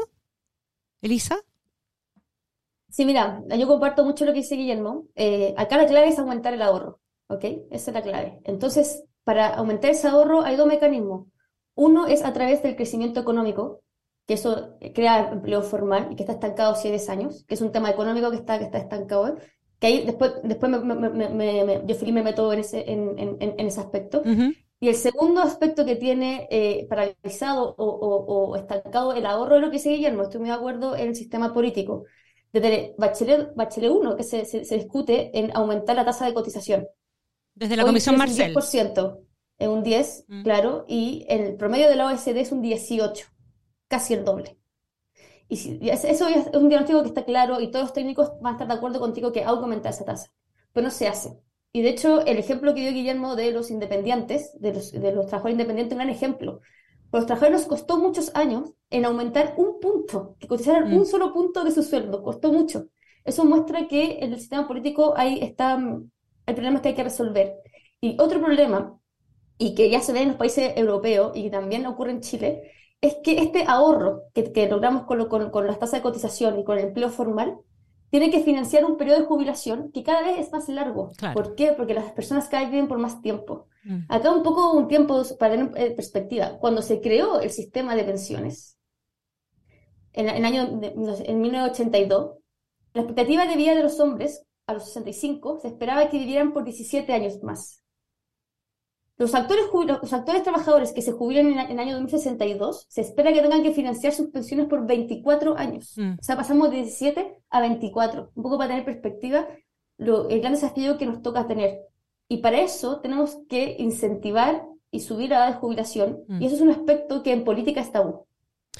Elisa. 1.01 1.37
Sí, 2.89 3.03
mira, 3.03 3.43
yo 3.59 3.67
comparto 3.67 4.05
mucho 4.05 4.23
lo 4.23 4.31
que 4.31 4.39
dice 4.39 4.55
Guillermo. 4.55 5.07
acá 5.57 5.75
la 5.75 5.87
clave 5.87 6.07
es 6.07 6.19
aumentar 6.19 6.53
el 6.53 6.61
ahorro, 6.61 7.01
¿ok? 7.27 7.43
Esa 7.69 7.91
es 7.91 7.93
la 7.93 8.01
clave. 8.01 8.39
Entonces, 8.45 9.03
para 9.25 9.55
aumentar 9.55 9.91
ese 9.91 10.07
ahorro 10.07 10.43
hay 10.43 10.55
dos 10.55 10.67
mecanismos. 10.67 11.27
Uno 11.75 12.07
es 12.07 12.23
a 12.23 12.33
través 12.33 12.63
del 12.63 12.75
crecimiento 12.75 13.19
económico, 13.19 13.81
que 14.25 14.33
eso 14.33 14.77
crea 14.93 15.29
empleo 15.31 15.61
formal 15.61 16.07
y 16.11 16.15
que 16.15 16.23
está 16.23 16.33
estancado 16.33 16.73
hace 16.73 16.89
10 16.89 17.09
años, 17.09 17.45
que 17.47 17.53
es 17.53 17.61
un 17.61 17.71
tema 17.71 17.91
económico 17.91 18.31
que 18.31 18.37
está, 18.37 18.57
que 18.57 18.65
está 18.65 18.79
estancado, 18.79 19.37
que 19.79 19.87
ahí 19.87 20.05
después, 20.05 20.33
después 20.43 20.71
me, 20.71 20.79
me, 20.79 21.29
me, 21.29 21.83
yo 21.85 22.13
me 22.13 22.23
meto 22.23 22.51
en 22.51 22.59
ese, 22.59 22.89
en, 22.91 23.19
en, 23.19 23.37
en 23.39 23.67
ese 23.67 23.79
aspecto. 23.79 24.23
Y 24.79 24.89
el 24.89 24.95
segundo 24.95 25.41
aspecto 25.41 25.85
que 25.85 25.95
tiene 25.95 26.47
eh, 26.51 26.85
paralizado 26.89 27.75
o, 27.77 27.85
o, 27.85 28.55
estancado 28.55 29.13
el 29.13 29.25
ahorro 29.25 29.55
es 29.55 29.61
lo 29.61 29.67
que 29.67 29.77
dice 29.77 29.89
Guillermo, 29.89 30.23
estoy 30.23 30.41
muy 30.41 30.49
de 30.49 30.55
acuerdo 30.55 30.95
en 30.95 31.09
el 31.09 31.15
sistema 31.15 31.53
político. 31.53 32.05
Desde 32.51 32.93
Bachelet, 32.97 33.53
Bachelet 33.55 33.91
1, 33.91 34.15
que 34.15 34.23
se, 34.23 34.45
se, 34.45 34.75
discute 34.75 35.37
en 35.37 35.55
aumentar 35.55 35.95
la 35.95 36.05
tasa 36.05 36.25
de 36.25 36.33
cotización. 36.33 36.87
Desde 37.53 37.75
la 37.75 37.83
Comisión 37.83 38.17
Marcel. 38.17 38.53
10% 38.53 39.24
es 39.57 39.67
un 39.67 39.83
10, 39.83 40.25
mm. 40.27 40.43
claro, 40.43 40.85
y 40.87 41.25
el 41.29 41.55
promedio 41.55 41.89
de 41.89 41.95
la 41.95 42.07
OSD 42.07 42.37
es 42.37 42.51
un 42.51 42.61
18, 42.61 43.27
casi 43.87 44.13
el 44.13 44.25
doble. 44.25 44.57
Y 45.47 45.57
si, 45.57 45.79
eso 45.81 46.27
es 46.27 46.47
un 46.53 46.69
diagnóstico 46.69 47.01
que 47.03 47.09
está 47.09 47.23
claro 47.23 47.61
y 47.61 47.69
todos 47.69 47.85
los 47.85 47.93
técnicos 47.93 48.31
van 48.41 48.53
a 48.53 48.55
estar 48.55 48.67
de 48.67 48.73
acuerdo 48.73 48.99
contigo 48.99 49.31
que 49.31 49.43
aumentar 49.43 49.93
esa 49.93 50.05
tasa, 50.05 50.31
pero 50.73 50.85
no 50.85 50.91
se 50.91 51.07
hace. 51.07 51.39
Y 51.71 51.81
de 51.81 51.89
hecho, 51.89 52.25
el 52.25 52.37
ejemplo 52.37 52.73
que 52.73 52.81
dio 52.81 52.91
Guillermo 52.91 53.35
de 53.35 53.51
los 53.51 53.69
independientes, 53.69 54.59
de 54.59 54.73
los, 54.73 54.91
de 54.91 55.11
los 55.11 55.27
trabajadores 55.27 55.53
independientes, 55.53 55.91
es 55.91 55.97
un 55.97 56.05
gran 56.05 56.09
ejemplo. 56.09 56.61
A 57.11 57.17
los 57.17 57.25
trabajadores 57.25 57.61
nos 57.61 57.67
costó 57.67 57.97
muchos 57.97 58.35
años 58.35 58.73
en 58.89 59.05
aumentar 59.05 59.53
un 59.57 59.79
punto, 59.79 60.35
que 60.39 60.47
cotizaran 60.47 60.89
mm. 60.89 60.97
un 60.97 61.05
solo 61.05 61.33
punto 61.33 61.63
de 61.63 61.71
su 61.71 61.83
sueldo, 61.83 62.23
costó 62.23 62.51
mucho. 62.51 62.87
Eso 63.23 63.43
muestra 63.45 63.87
que 63.87 64.19
en 64.19 64.33
el 64.33 64.39
sistema 64.39 64.67
político 64.67 65.13
ahí 65.17 65.39
está 65.41 65.75
el 65.75 66.55
problema 66.55 66.81
que 66.81 66.89
hay 66.89 66.95
que 66.95 67.03
resolver. 67.03 67.55
Y 67.99 68.17
otro 68.19 68.39
problema 68.39 68.99
y 69.57 69.75
que 69.75 69.89
ya 69.89 70.01
se 70.01 70.13
ve 70.13 70.21
en 70.21 70.29
los 70.29 70.37
países 70.37 70.73
europeos 70.75 71.31
y 71.35 71.43
que 71.43 71.49
también 71.49 71.85
ocurre 71.85 72.11
en 72.11 72.21
Chile, 72.21 72.71
es 73.01 73.15
que 73.23 73.39
este 73.39 73.63
ahorro 73.67 74.23
que, 74.33 74.51
que 74.51 74.67
logramos 74.67 75.03
con, 75.03 75.25
con, 75.27 75.49
con, 75.51 75.67
las 75.67 75.79
tasas 75.79 75.99
de 75.99 76.03
cotización 76.03 76.59
y 76.59 76.63
con 76.63 76.77
el 76.77 76.85
empleo 76.85 77.09
formal 77.09 77.57
tiene 78.09 78.31
que 78.31 78.41
financiar 78.41 78.85
un 78.85 78.97
periodo 78.97 79.19
de 79.19 79.25
jubilación 79.25 79.91
que 79.91 80.03
cada 80.03 80.21
vez 80.21 80.39
es 80.39 80.51
más 80.51 80.69
largo. 80.69 81.11
¿Por 81.33 81.55
qué? 81.55 81.73
Porque 81.73 81.93
las 81.93 82.11
personas 82.11 82.47
cada 82.47 82.63
vez 82.63 82.71
viven 82.71 82.87
por 82.87 82.97
más 82.97 83.21
tiempo. 83.21 83.67
Mm. 83.83 84.05
Acá 84.09 84.31
un 84.31 84.43
poco 84.43 84.73
un 84.73 84.87
tiempo 84.87 85.21
para 85.37 85.55
tener 85.55 85.71
eh, 85.75 85.91
perspectiva. 85.91 86.57
Cuando 86.59 86.81
se 86.81 87.01
creó 87.01 87.39
el 87.41 87.49
sistema 87.49 87.95
de 87.95 88.03
pensiones, 88.03 88.77
en, 90.13 90.29
en, 90.29 90.45
año 90.45 90.79
en 90.81 91.41
1982, 91.41 92.37
la 92.93 93.01
expectativa 93.01 93.45
de 93.45 93.57
vida 93.57 93.75
de 93.75 93.83
los 93.83 93.99
hombres 93.99 94.45
a 94.65 94.73
los 94.73 94.85
65 94.85 95.59
se 95.59 95.67
esperaba 95.67 96.09
que 96.09 96.17
vivieran 96.17 96.53
por 96.53 96.63
17 96.63 97.11
años 97.11 97.43
más. 97.43 97.84
Los 99.17 99.33
actores, 99.33 99.65
los 99.73 100.13
actores 100.13 100.43
trabajadores 100.43 100.91
que 100.91 101.01
se 101.01 101.13
jubilan 101.13 101.47
en, 101.47 101.57
el 101.71 101.79
año 101.79 101.93
2062 101.93 102.85
se 102.89 103.01
espera 103.01 103.31
que 103.31 103.41
tengan 103.41 103.63
que 103.63 103.71
financiar 103.71 104.11
sus 104.11 104.27
pensiones 104.27 104.67
por 104.67 104.85
24 104.85 105.57
años. 105.57 105.93
Mm. 105.97 106.15
O 106.19 106.23
sea, 106.23 106.35
pasamos 106.35 106.69
de 106.69 106.77
17 106.77 107.37
a 107.49 107.61
24. 107.61 108.31
Un 108.35 108.43
poco 108.43 108.57
para 108.57 108.71
tener 108.71 108.83
perspectiva 108.83 109.47
lo, 109.97 110.27
el 110.27 110.41
gran 110.41 110.53
desafío 110.53 110.97
que 110.97 111.05
nos 111.05 111.21
toca 111.21 111.47
tener. 111.47 111.79
Y 112.27 112.37
para 112.37 112.59
eso 112.59 112.99
tenemos 112.99 113.37
que 113.47 113.77
incentivar 113.79 114.65
y 114.91 114.99
subir 114.99 115.29
la 115.29 115.37
edad 115.37 115.47
de 115.53 115.59
jubilación. 115.59 116.23
Mm. 116.27 116.41
Y 116.41 116.45
eso 116.47 116.55
es 116.55 116.61
un 116.61 116.71
aspecto 116.71 117.23
que 117.23 117.31
en 117.31 117.45
política 117.45 117.79
es 117.79 117.93
tabú. 117.93 118.25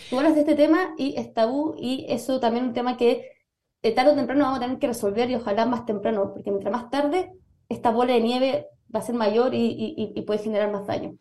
Tú 0.10 0.18
hablas 0.18 0.36
de 0.36 0.42
este 0.42 0.56
tema 0.56 0.94
y 0.98 1.16
es 1.18 1.34
tabú 1.34 1.76
y 1.78 2.06
eso 2.10 2.42
también 2.42 2.66
es 2.66 2.70
un 2.70 2.74
tema 2.74 2.98
que 2.98 3.32
de 3.82 3.92
tarde 3.92 4.12
o 4.12 4.16
temprano 4.16 4.44
vamos 4.44 4.58
a 4.58 4.62
tener 4.62 4.80
que 4.80 4.88
resolver 4.88 5.30
y 5.30 5.36
ojalá 5.36 5.66
más 5.66 5.86
temprano, 5.86 6.34
porque 6.34 6.52
mientras 6.52 6.74
más 6.74 6.90
tarde 6.90 7.32
esta 7.70 7.92
bola 7.92 8.14
de 8.14 8.22
nieve 8.22 8.68
va 8.96 9.00
a 9.00 9.04
ser 9.04 9.16
mayor 9.16 9.54
y, 9.54 10.24
puede 10.26 10.42
generar 10.42 10.72
más 10.72 10.88
daño. 10.88 11.16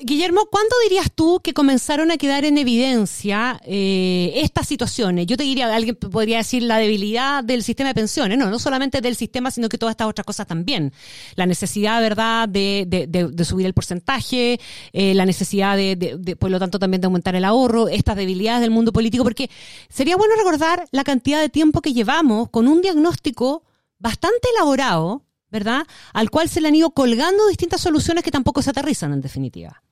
Guillermo, 0.00 0.46
¿cuándo 0.50 0.74
dirías 0.84 1.12
tú 1.14 1.40
que 1.44 1.52
comenzaron 1.52 2.10
a 2.10 2.16
quedar 2.16 2.46
en 2.46 2.56
evidencia 2.56 3.60
eh, 3.64 4.32
estas 4.36 4.66
situaciones? 4.66 5.26
Yo 5.26 5.36
te 5.36 5.44
diría, 5.44 5.72
alguien 5.72 5.96
podría 5.96 6.38
decir 6.38 6.62
la 6.62 6.78
debilidad 6.78 7.44
del 7.44 7.62
sistema 7.62 7.90
de 7.90 7.94
pensiones, 7.94 8.38
no, 8.38 8.50
no 8.50 8.58
solamente 8.58 9.02
del 9.02 9.16
sistema, 9.16 9.50
sino 9.50 9.68
que 9.68 9.76
todas 9.76 9.92
estas 9.92 10.08
otras 10.08 10.24
cosas 10.24 10.46
también. 10.46 10.92
La 11.36 11.44
necesidad, 11.44 12.00
¿verdad?, 12.00 12.48
de, 12.48 13.44
subir 13.44 13.66
el 13.66 13.74
porcentaje, 13.74 14.58
eh, 14.92 15.14
la 15.14 15.26
necesidad 15.26 15.76
de, 15.76 16.36
por 16.40 16.50
lo 16.50 16.58
tanto, 16.58 16.78
también 16.78 17.02
de 17.02 17.06
aumentar 17.06 17.36
el 17.36 17.44
ahorro, 17.44 17.88
estas 17.88 18.16
debilidades 18.16 18.62
del 18.62 18.70
mundo 18.70 18.92
político, 18.92 19.24
porque 19.24 19.50
sería 19.90 20.16
bueno 20.16 20.34
recordar 20.36 20.86
la 20.90 21.04
cantidad 21.04 21.40
de 21.40 21.50
tiempo 21.50 21.82
que 21.82 21.92
llevamos 21.92 22.48
con 22.48 22.66
un 22.66 22.80
diagnóstico 22.80 23.62
bastante 23.98 24.48
elaborado 24.56 25.22
¿verdad? 25.52 25.86
Al 26.14 26.30
cual 26.30 26.48
se 26.48 26.60
le 26.60 26.68
han 26.68 26.74
ido 26.74 26.90
colgando 26.90 27.46
distintas 27.46 27.80
soluciones 27.82 28.24
que 28.24 28.32
tampoco 28.32 28.62
se 28.62 28.70
aterrizan 28.70 29.12
en 29.12 29.20
definitiva. 29.20 29.82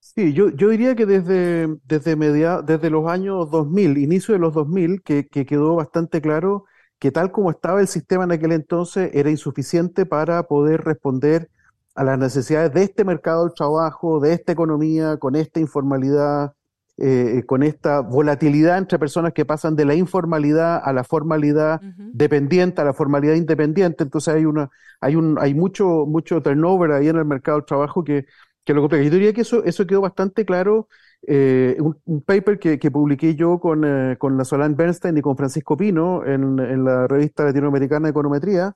Sí, 0.00 0.32
yo, 0.32 0.48
yo 0.50 0.70
diría 0.70 0.94
que 0.96 1.04
desde, 1.04 1.68
desde, 1.84 2.16
desde 2.16 2.90
los 2.90 3.06
años 3.06 3.50
2000, 3.50 3.98
inicio 3.98 4.32
de 4.34 4.40
los 4.40 4.54
2000, 4.54 5.02
que, 5.02 5.26
que 5.28 5.44
quedó 5.44 5.74
bastante 5.76 6.22
claro 6.22 6.64
que 6.98 7.12
tal 7.12 7.30
como 7.30 7.50
estaba 7.50 7.80
el 7.82 7.88
sistema 7.88 8.24
en 8.24 8.32
aquel 8.32 8.52
entonces 8.52 9.10
era 9.12 9.30
insuficiente 9.30 10.06
para 10.06 10.44
poder 10.44 10.82
responder 10.82 11.50
a 11.94 12.04
las 12.04 12.18
necesidades 12.18 12.72
de 12.72 12.84
este 12.84 13.04
mercado 13.04 13.44
del 13.44 13.54
trabajo, 13.54 14.20
de 14.20 14.32
esta 14.32 14.52
economía, 14.52 15.18
con 15.18 15.36
esta 15.36 15.60
informalidad 15.60 16.54
eh, 16.98 17.42
con 17.46 17.62
esta 17.62 18.00
volatilidad 18.00 18.78
entre 18.78 18.98
personas 18.98 19.34
que 19.34 19.44
pasan 19.44 19.76
de 19.76 19.84
la 19.84 19.94
informalidad 19.94 20.80
a 20.82 20.92
la 20.94 21.04
formalidad 21.04 21.80
dependiente, 22.12 22.80
a 22.80 22.84
la 22.84 22.94
formalidad 22.94 23.34
independiente. 23.34 24.04
Entonces 24.04 24.34
hay 24.34 24.46
una, 24.46 24.70
hay 25.00 25.16
un, 25.16 25.38
hay 25.38 25.54
mucho, 25.54 26.06
mucho 26.06 26.40
turnover 26.40 26.92
ahí 26.92 27.08
en 27.08 27.16
el 27.16 27.26
mercado 27.26 27.58
del 27.58 27.66
trabajo 27.66 28.02
que, 28.02 28.26
que 28.64 28.72
lo 28.72 28.80
complica. 28.80 29.04
Yo 29.04 29.10
diría 29.10 29.32
que 29.34 29.42
eso, 29.42 29.62
eso 29.64 29.86
quedó 29.86 30.00
bastante 30.00 30.44
claro. 30.46 30.88
Eh, 31.26 31.76
un, 31.80 32.22
paper 32.22 32.58
que, 32.58 32.78
que, 32.78 32.90
publiqué 32.90 33.34
yo 33.34 33.58
con, 33.58 33.84
eh, 33.84 34.16
con 34.18 34.36
la 34.38 34.44
Solán 34.44 34.76
Bernstein 34.76 35.18
y 35.18 35.22
con 35.22 35.36
Francisco 35.36 35.76
Pino 35.76 36.24
en, 36.24 36.58
en 36.60 36.84
la 36.84 37.06
revista 37.08 37.44
latinoamericana 37.44 38.06
de 38.06 38.10
Econometría, 38.10 38.74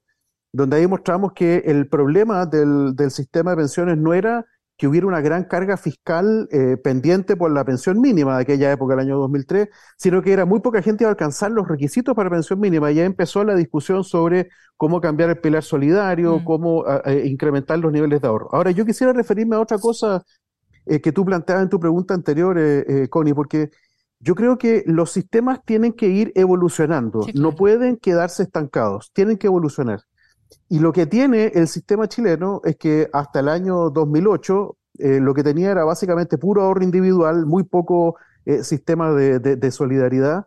donde 0.52 0.76
ahí 0.76 0.86
mostramos 0.86 1.32
que 1.32 1.58
el 1.66 1.86
problema 1.88 2.46
del, 2.46 2.94
del 2.96 3.10
sistema 3.10 3.52
de 3.52 3.58
pensiones 3.58 3.98
no 3.98 4.14
era 4.14 4.46
que 4.80 4.88
hubiera 4.88 5.06
una 5.06 5.20
gran 5.20 5.44
carga 5.44 5.76
fiscal 5.76 6.48
eh, 6.50 6.78
pendiente 6.82 7.36
por 7.36 7.50
la 7.50 7.66
pensión 7.66 8.00
mínima 8.00 8.36
de 8.36 8.42
aquella 8.44 8.72
época, 8.72 8.94
el 8.94 9.00
año 9.00 9.18
2003, 9.18 9.68
sino 9.98 10.22
que 10.22 10.32
era 10.32 10.46
muy 10.46 10.60
poca 10.60 10.80
gente 10.80 11.04
iba 11.04 11.10
a 11.10 11.12
alcanzar 11.12 11.50
los 11.50 11.68
requisitos 11.68 12.14
para 12.16 12.30
pensión 12.30 12.58
mínima. 12.58 12.90
Y 12.90 12.94
ya 12.94 13.04
empezó 13.04 13.44
la 13.44 13.54
discusión 13.54 14.04
sobre 14.04 14.48
cómo 14.78 14.98
cambiar 15.02 15.28
el 15.28 15.38
pilar 15.38 15.62
solidario, 15.62 16.38
mm. 16.38 16.44
cómo 16.44 16.84
incrementar 17.24 17.78
los 17.78 17.92
niveles 17.92 18.22
de 18.22 18.28
ahorro. 18.28 18.48
Ahora, 18.52 18.70
yo 18.70 18.86
quisiera 18.86 19.12
referirme 19.12 19.56
a 19.56 19.60
otra 19.60 19.76
cosa 19.76 20.24
eh, 20.86 21.02
que 21.02 21.12
tú 21.12 21.26
planteabas 21.26 21.64
en 21.64 21.68
tu 21.68 21.78
pregunta 21.78 22.14
anterior, 22.14 22.56
eh, 22.58 23.06
Connie, 23.10 23.34
porque 23.34 23.68
yo 24.18 24.34
creo 24.34 24.56
que 24.56 24.82
los 24.86 25.10
sistemas 25.12 25.60
tienen 25.62 25.92
que 25.92 26.08
ir 26.08 26.32
evolucionando, 26.34 27.26
no 27.34 27.54
pueden 27.54 27.98
quedarse 27.98 28.44
estancados, 28.44 29.10
tienen 29.12 29.36
que 29.36 29.46
evolucionar. 29.46 30.00
Y 30.72 30.78
lo 30.78 30.92
que 30.92 31.04
tiene 31.06 31.46
el 31.46 31.66
sistema 31.66 32.06
chileno 32.06 32.60
es 32.64 32.76
que 32.76 33.10
hasta 33.12 33.40
el 33.40 33.48
año 33.48 33.90
2008 33.90 34.76
eh, 35.00 35.18
lo 35.18 35.34
que 35.34 35.42
tenía 35.42 35.72
era 35.72 35.82
básicamente 35.82 36.38
puro 36.38 36.62
ahorro 36.62 36.84
individual, 36.84 37.44
muy 37.44 37.64
poco 37.64 38.14
eh, 38.44 38.62
sistema 38.62 39.12
de, 39.12 39.70
solidaridad, 39.72 40.46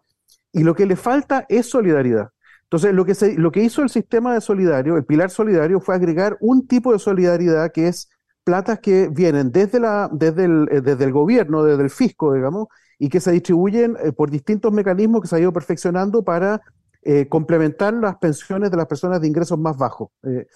y 0.53 0.63
lo 0.63 0.75
que 0.75 0.85
le 0.85 0.95
falta 0.95 1.45
es 1.49 1.69
solidaridad. 1.69 2.29
Entonces, 2.63 2.93
lo 2.93 3.03
que, 3.03 3.15
se, 3.15 3.37
lo 3.37 3.51
que 3.51 3.63
hizo 3.63 3.81
el 3.81 3.89
sistema 3.89 4.33
de 4.33 4.39
solidario, 4.39 4.95
el 4.95 5.03
pilar 5.03 5.29
solidario, 5.29 5.81
fue 5.81 5.93
agregar 5.93 6.37
un 6.39 6.67
tipo 6.67 6.93
de 6.93 6.99
solidaridad 6.99 7.73
que 7.73 7.89
es 7.89 8.09
platas 8.45 8.79
que 8.79 9.09
vienen 9.09 9.51
desde, 9.51 9.81
la, 9.81 10.09
desde, 10.13 10.45
el, 10.45 10.69
eh, 10.71 10.79
desde 10.79 11.03
el 11.03 11.11
gobierno, 11.11 11.65
desde 11.65 11.83
el 11.83 11.89
fisco, 11.89 12.33
digamos, 12.33 12.69
y 12.97 13.09
que 13.09 13.19
se 13.19 13.33
distribuyen 13.33 13.97
por 14.15 14.31
distintos 14.31 14.71
mecanismos 14.71 15.21
que 15.21 15.27
se 15.27 15.35
han 15.35 15.41
ido 15.41 15.51
perfeccionando 15.51 16.23
para 16.23 16.61
eh, 17.05 17.27
complementar 17.27 17.93
las 17.93 18.17
pensiones 18.17 18.71
de 18.71 18.77
las 18.77 18.87
personas 18.87 19.19
de 19.19 19.27
ingresos 19.27 19.59
más 19.59 19.77
bajos. 19.77 20.09
Eh, 20.23 20.47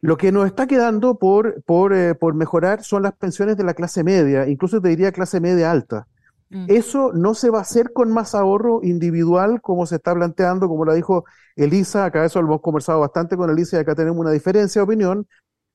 lo 0.00 0.16
que 0.16 0.32
nos 0.32 0.46
está 0.46 0.66
quedando 0.66 1.18
por, 1.18 1.62
por, 1.64 1.92
eh, 1.92 2.14
por, 2.14 2.34
mejorar 2.34 2.82
son 2.82 3.02
las 3.02 3.12
pensiones 3.12 3.56
de 3.56 3.64
la 3.64 3.74
clase 3.74 4.02
media, 4.02 4.48
incluso 4.48 4.80
te 4.80 4.88
diría 4.88 5.12
clase 5.12 5.40
media 5.40 5.70
alta. 5.70 6.06
Mm. 6.48 6.66
Eso 6.68 7.12
no 7.12 7.34
se 7.34 7.50
va 7.50 7.58
a 7.58 7.62
hacer 7.62 7.92
con 7.92 8.10
más 8.12 8.34
ahorro 8.34 8.80
individual 8.82 9.60
como 9.60 9.84
se 9.84 9.96
está 9.96 10.14
planteando, 10.14 10.68
como 10.68 10.86
lo 10.86 10.94
dijo 10.94 11.24
Elisa, 11.54 12.06
acá 12.06 12.24
eso 12.24 12.40
lo 12.40 12.48
hemos 12.48 12.62
conversado 12.62 13.00
bastante 13.00 13.36
con 13.36 13.50
Elisa 13.50 13.76
y 13.76 13.80
acá 13.80 13.94
tenemos 13.94 14.18
una 14.18 14.30
diferencia 14.30 14.80
de 14.80 14.84
opinión. 14.84 15.26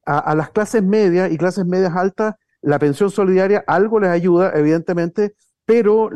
A, 0.07 0.19
a 0.19 0.35
las 0.35 0.49
clases 0.51 0.83
medias 0.83 1.31
y 1.31 1.37
clases 1.37 1.65
medias 1.65 1.95
altas, 1.95 2.35
la 2.61 2.79
pensión 2.79 3.11
solidaria 3.11 3.63
algo 3.67 3.99
les 3.99 4.09
ayuda, 4.09 4.51
evidentemente, 4.55 5.35
pero 5.65 6.09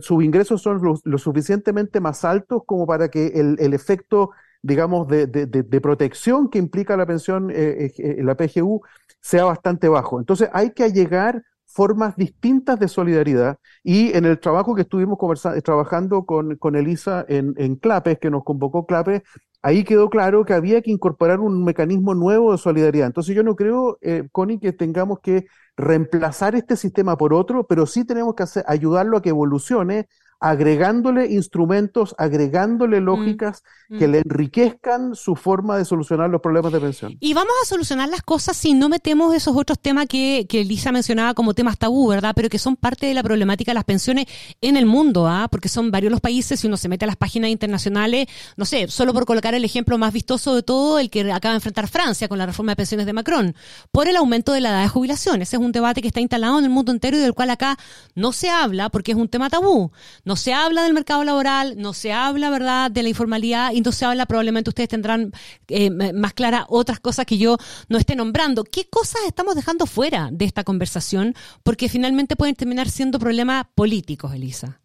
sus 0.00 0.24
ingresos 0.24 0.62
son 0.62 0.80
lo, 1.04 1.18
suficientemente 1.18 2.00
más 2.00 2.24
altos 2.24 2.62
como 2.64 2.86
para 2.86 3.10
que 3.10 3.26
el, 3.26 3.74
efecto, 3.74 4.30
digamos, 4.62 5.06
de, 5.06 5.80
protección 5.82 6.48
que 6.48 6.58
implica 6.58 6.96
la 6.96 7.06
pensión, 7.06 7.50
eh, 7.50 7.54
eh, 7.86 7.92
eh, 7.98 8.22
la 8.22 8.36
PGU, 8.36 8.80
sea 9.20 9.44
bastante 9.44 9.88
bajo. 9.88 10.18
Entonces 10.18 10.48
hay 10.52 10.70
que 10.70 10.84
allegar 10.84 11.42
formas 11.66 12.16
distintas 12.16 12.78
de 12.80 12.88
solidaridad 12.88 13.58
y 13.82 14.16
en 14.16 14.24
el 14.24 14.40
trabajo 14.40 14.74
que 14.74 14.82
estuvimos 14.82 15.18
trabajando 15.62 16.24
con, 16.24 16.56
con 16.56 16.74
Elisa 16.74 17.26
en, 17.28 17.52
en 17.58 17.76
Clapes, 17.76 18.18
que 18.18 18.30
nos 18.30 18.44
convocó 18.44 18.86
Clapes, 18.86 19.22
ahí 19.66 19.82
quedó 19.82 20.08
claro 20.10 20.44
que 20.44 20.54
había 20.54 20.80
que 20.80 20.92
incorporar 20.92 21.40
un 21.40 21.64
mecanismo 21.64 22.14
nuevo 22.14 22.52
de 22.52 22.58
solidaridad. 22.58 23.08
Entonces 23.08 23.34
yo 23.34 23.42
no 23.42 23.56
creo, 23.56 23.98
eh, 24.00 24.28
Connie, 24.30 24.60
que 24.60 24.72
tengamos 24.72 25.18
que 25.20 25.46
reemplazar 25.76 26.54
este 26.54 26.76
sistema 26.76 27.16
por 27.16 27.34
otro, 27.34 27.66
pero 27.66 27.84
sí 27.84 28.04
tenemos 28.04 28.36
que 28.36 28.44
hacer, 28.44 28.64
ayudarlo 28.68 29.16
a 29.16 29.22
que 29.22 29.30
evolucione 29.30 30.08
agregándole 30.40 31.32
instrumentos, 31.32 32.14
agregándole 32.18 33.00
mm, 33.00 33.04
lógicas 33.04 33.62
que 33.88 34.06
mm. 34.06 34.10
le 34.10 34.18
enriquezcan 34.18 35.14
su 35.14 35.34
forma 35.34 35.78
de 35.78 35.84
solucionar 35.84 36.28
los 36.30 36.40
problemas 36.40 36.72
de 36.72 36.80
pensión. 36.80 37.16
Y 37.20 37.34
vamos 37.34 37.52
a 37.62 37.66
solucionar 37.66 38.08
las 38.08 38.22
cosas 38.22 38.56
si 38.56 38.74
no 38.74 38.88
metemos 38.88 39.34
esos 39.34 39.56
otros 39.56 39.78
temas 39.78 40.06
que, 40.06 40.46
que 40.48 40.64
Lisa 40.64 40.92
mencionaba 40.92 41.34
como 41.34 41.54
temas 41.54 41.78
tabú, 41.78 42.08
¿verdad? 42.08 42.32
Pero 42.34 42.48
que 42.48 42.58
son 42.58 42.76
parte 42.76 43.06
de 43.06 43.14
la 43.14 43.22
problemática 43.22 43.70
de 43.70 43.74
las 43.74 43.84
pensiones 43.84 44.26
en 44.60 44.76
el 44.76 44.86
mundo, 44.86 45.26
¿ah? 45.26 45.48
Porque 45.50 45.68
son 45.68 45.90
varios 45.90 46.10
los 46.10 46.20
países, 46.20 46.60
si 46.60 46.66
uno 46.66 46.76
se 46.76 46.88
mete 46.88 47.04
a 47.04 47.08
las 47.08 47.16
páginas 47.16 47.50
internacionales, 47.50 48.26
no 48.56 48.64
sé, 48.64 48.88
solo 48.88 49.12
por 49.12 49.24
colocar 49.24 49.54
el 49.54 49.64
ejemplo 49.64 49.98
más 49.98 50.12
vistoso 50.12 50.54
de 50.54 50.62
todo, 50.62 50.98
el 50.98 51.10
que 51.10 51.20
acaba 51.32 51.52
de 51.52 51.58
enfrentar 51.58 51.88
Francia 51.88 52.28
con 52.28 52.38
la 52.38 52.46
reforma 52.46 52.72
de 52.72 52.76
pensiones 52.76 53.06
de 53.06 53.12
Macron, 53.12 53.54
por 53.90 54.08
el 54.08 54.16
aumento 54.16 54.52
de 54.52 54.60
la 54.60 54.70
edad 54.70 54.82
de 54.82 54.88
jubilación. 54.88 55.42
Ese 55.42 55.56
es 55.56 55.62
un 55.62 55.72
debate 55.72 56.02
que 56.02 56.08
está 56.08 56.20
instalado 56.20 56.58
en 56.58 56.64
el 56.64 56.70
mundo 56.70 56.92
entero 56.92 57.16
y 57.16 57.20
del 57.20 57.34
cual 57.34 57.50
acá 57.50 57.78
no 58.14 58.32
se 58.32 58.50
habla 58.50 58.90
porque 58.90 59.12
es 59.12 59.18
un 59.18 59.28
tema 59.28 59.50
tabú. 59.50 59.90
No 60.26 60.34
se 60.34 60.52
habla 60.52 60.82
del 60.82 60.92
mercado 60.92 61.22
laboral, 61.22 61.76
no 61.78 61.92
se 61.92 62.12
habla, 62.12 62.50
¿verdad?, 62.50 62.90
de 62.90 63.04
la 63.04 63.08
informalidad 63.08 63.70
y 63.70 63.80
no 63.80 63.92
se 63.92 64.04
habla, 64.04 64.26
probablemente 64.26 64.70
ustedes 64.70 64.88
tendrán 64.88 65.30
eh, 65.68 65.88
más 65.88 66.34
claras 66.34 66.66
otras 66.68 66.98
cosas 66.98 67.26
que 67.26 67.38
yo 67.38 67.56
no 67.88 67.96
esté 67.96 68.16
nombrando. 68.16 68.64
¿Qué 68.64 68.90
cosas 68.90 69.20
estamos 69.28 69.54
dejando 69.54 69.86
fuera 69.86 70.30
de 70.32 70.44
esta 70.44 70.64
conversación? 70.64 71.34
Porque 71.62 71.88
finalmente 71.88 72.34
pueden 72.34 72.56
terminar 72.56 72.88
siendo 72.88 73.20
problemas 73.20 73.66
políticos, 73.76 74.34
Elisa. 74.34 74.80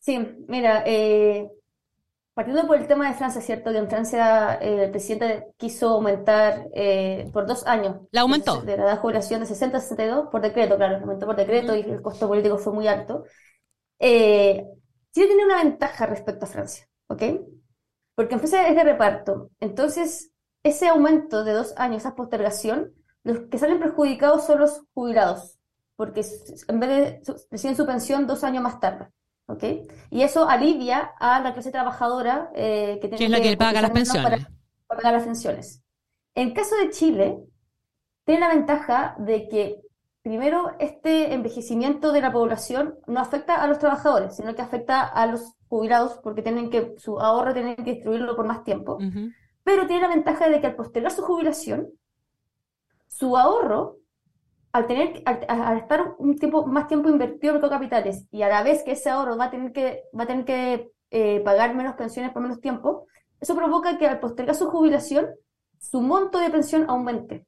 Sí, 0.00 0.18
mira, 0.48 0.82
eh, 0.84 1.48
partiendo 2.34 2.66
por 2.66 2.78
el 2.78 2.88
tema 2.88 3.08
de 3.08 3.14
Francia, 3.14 3.40
¿cierto? 3.40 3.70
Que 3.70 3.78
en 3.78 3.88
Francia 3.88 4.58
eh, 4.60 4.86
el 4.86 4.90
presidente 4.90 5.46
quiso 5.56 5.90
aumentar 5.90 6.66
por 7.32 7.46
dos 7.46 7.64
años. 7.68 7.98
¿La 8.10 8.22
aumentó? 8.22 8.60
De 8.62 8.76
la 8.76 8.82
edad 8.82 8.94
de 8.94 8.98
jubilación 8.98 9.38
de 9.38 9.46
60 9.46 9.76
a 9.76 9.80
62 9.80 10.30
por 10.32 10.40
decreto, 10.40 10.76
claro, 10.76 10.96
aumentó 10.96 11.26
por 11.26 11.36
decreto 11.36 11.76
y 11.76 11.82
el 11.82 12.02
costo 12.02 12.26
político 12.26 12.58
fue 12.58 12.72
muy 12.72 12.88
alto 12.88 13.22
eh, 14.02 14.66
Chile 15.12 15.26
tiene 15.28 15.44
una 15.44 15.62
ventaja 15.62 16.06
respecto 16.06 16.44
a 16.44 16.48
Francia, 16.48 16.88
¿ok? 17.06 17.22
Porque 18.16 18.34
en 18.34 18.40
Francia 18.40 18.66
es 18.68 18.74
de 18.74 18.82
reparto. 18.82 19.50
Entonces, 19.60 20.32
ese 20.64 20.88
aumento 20.88 21.44
de 21.44 21.52
dos 21.52 21.72
años, 21.76 21.98
esa 21.98 22.16
postergación, 22.16 22.92
los 23.22 23.48
que 23.48 23.58
salen 23.58 23.78
perjudicados 23.78 24.44
son 24.44 24.58
los 24.58 24.82
jubilados, 24.92 25.58
porque 25.94 26.26
en 26.66 26.80
vez 26.80 26.90
de 26.90 27.36
reciben 27.50 27.76
su 27.76 27.86
pensión 27.86 28.26
dos 28.26 28.42
años 28.42 28.64
más 28.64 28.80
tarde. 28.80 29.08
¿ok? 29.46 29.64
Y 30.10 30.22
eso 30.22 30.48
alivia 30.48 31.12
a 31.20 31.40
la 31.40 31.52
clase 31.52 31.70
trabajadora 31.70 32.50
eh, 32.56 32.98
que 33.00 33.08
tiene 33.08 33.24
es 33.24 33.30
la 33.30 33.40
que, 33.40 33.56
paga 33.56 33.82
las 33.82 33.92
pensiones. 33.92 34.24
Para, 34.24 34.50
para, 34.88 35.00
pagar 35.00 35.12
las 35.14 35.24
pensiones. 35.24 35.82
En 36.34 36.52
caso 36.52 36.74
de 36.76 36.90
Chile, 36.90 37.38
tiene 38.24 38.40
la 38.40 38.48
ventaja 38.48 39.14
de 39.18 39.48
que 39.48 39.80
primero, 40.22 40.72
este 40.78 41.34
envejecimiento 41.34 42.12
de 42.12 42.20
la 42.20 42.32
población 42.32 42.98
no 43.06 43.20
afecta 43.20 43.62
a 43.62 43.66
los 43.66 43.78
trabajadores, 43.78 44.36
sino 44.36 44.54
que 44.54 44.62
afecta 44.62 45.02
a 45.02 45.26
los 45.26 45.54
jubilados 45.68 46.20
porque 46.22 46.42
tienen 46.42 46.70
que, 46.70 46.94
su 46.96 47.18
ahorro 47.18 47.52
tienen 47.52 47.76
que 47.76 47.94
distribuirlo 47.94 48.36
por 48.36 48.46
más 48.46 48.62
tiempo. 48.64 48.98
Pero 49.64 49.86
tiene 49.86 50.02
la 50.02 50.14
ventaja 50.14 50.48
de 50.48 50.60
que 50.60 50.68
al 50.68 50.76
postergar 50.76 51.12
su 51.12 51.22
jubilación, 51.22 51.88
su 53.08 53.36
ahorro, 53.36 53.98
al, 54.72 54.86
tener, 54.86 55.22
al, 55.26 55.78
estar 55.78 56.14
un 56.18 56.36
tiempo, 56.38 56.66
más 56.66 56.86
tiempo 56.86 57.08
invertido 57.08 57.54
en 57.54 57.60
capitales 57.60 58.26
y 58.30 58.42
a 58.42 58.48
la 58.48 58.62
vez 58.62 58.82
que 58.82 58.92
ese 58.92 59.10
ahorro 59.10 59.36
va 59.36 59.46
a 59.46 59.50
tener 59.50 59.72
que, 59.72 60.04
va 60.18 60.24
a 60.24 60.26
tener 60.26 60.44
que 60.44 60.90
eh, 61.10 61.40
pagar 61.40 61.74
menos 61.74 61.94
pensiones 61.94 62.32
por 62.32 62.40
menos 62.40 62.60
tiempo, 62.60 63.06
eso 63.38 63.54
provoca 63.54 63.98
que 63.98 64.06
al 64.06 64.20
postergar 64.20 64.54
su 64.54 64.70
jubilación, 64.70 65.26
su 65.78 66.00
monto 66.00 66.38
de 66.38 66.48
pensión 66.48 66.88
aumente. 66.88 67.46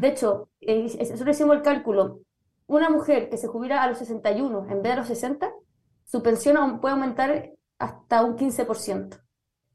De 0.00 0.08
hecho, 0.08 0.50
eh, 0.60 0.82
nosotros 0.82 1.36
hicimos 1.36 1.56
el 1.56 1.62
cálculo. 1.62 2.20
Una 2.66 2.90
mujer 2.90 3.28
que 3.28 3.36
se 3.36 3.48
jubila 3.48 3.82
a 3.82 3.88
los 3.88 3.98
61 3.98 4.66
en 4.70 4.82
vez 4.82 4.92
de 4.92 4.96
los 4.96 5.06
60, 5.06 5.50
su 6.04 6.22
pensión 6.22 6.80
puede 6.80 6.94
aumentar 6.94 7.52
hasta 7.78 8.24
un 8.24 8.36
15%. 8.36 9.20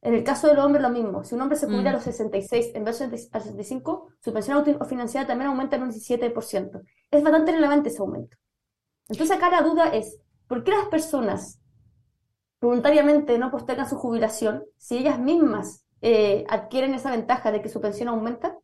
En 0.01 0.13
el 0.13 0.23
caso 0.23 0.47
del 0.47 0.59
hombre, 0.59 0.81
lo 0.81 0.89
mismo. 0.89 1.23
Si 1.23 1.35
un 1.35 1.41
hombre 1.41 1.57
se 1.57 1.65
jubila 1.65 1.89
a 1.89 1.93
los 1.93 2.03
66 2.03 2.71
mm. 2.73 2.77
en 2.77 2.83
vez 2.83 2.99
de 2.99 3.05
a 3.05 3.37
los 3.37 3.47
65, 3.47 4.09
su 4.19 4.31
pensión 4.31 4.63
financiada 4.87 5.27
también 5.27 5.49
aumenta 5.49 5.75
en 5.75 5.83
un 5.83 5.91
17%. 5.91 6.81
Es 7.11 7.23
bastante 7.23 7.51
relevante 7.51 7.89
ese 7.89 7.99
aumento. 7.99 8.37
Entonces, 9.09 9.35
acá 9.35 9.49
la 9.49 9.63
duda 9.63 9.89
es: 9.89 10.19
¿por 10.47 10.63
qué 10.63 10.71
las 10.71 10.87
personas 10.87 11.59
voluntariamente 12.61 13.37
no 13.37 13.51
postergan 13.51 13.89
su 13.89 13.97
jubilación 13.97 14.63
si 14.77 14.97
ellas 14.97 15.19
mismas 15.19 15.86
eh, 16.01 16.45
adquieren 16.49 16.93
esa 16.93 17.11
ventaja 17.11 17.51
de 17.51 17.61
que 17.61 17.69
su 17.69 17.81
pensión 17.81 18.09
aumenta. 18.09 18.57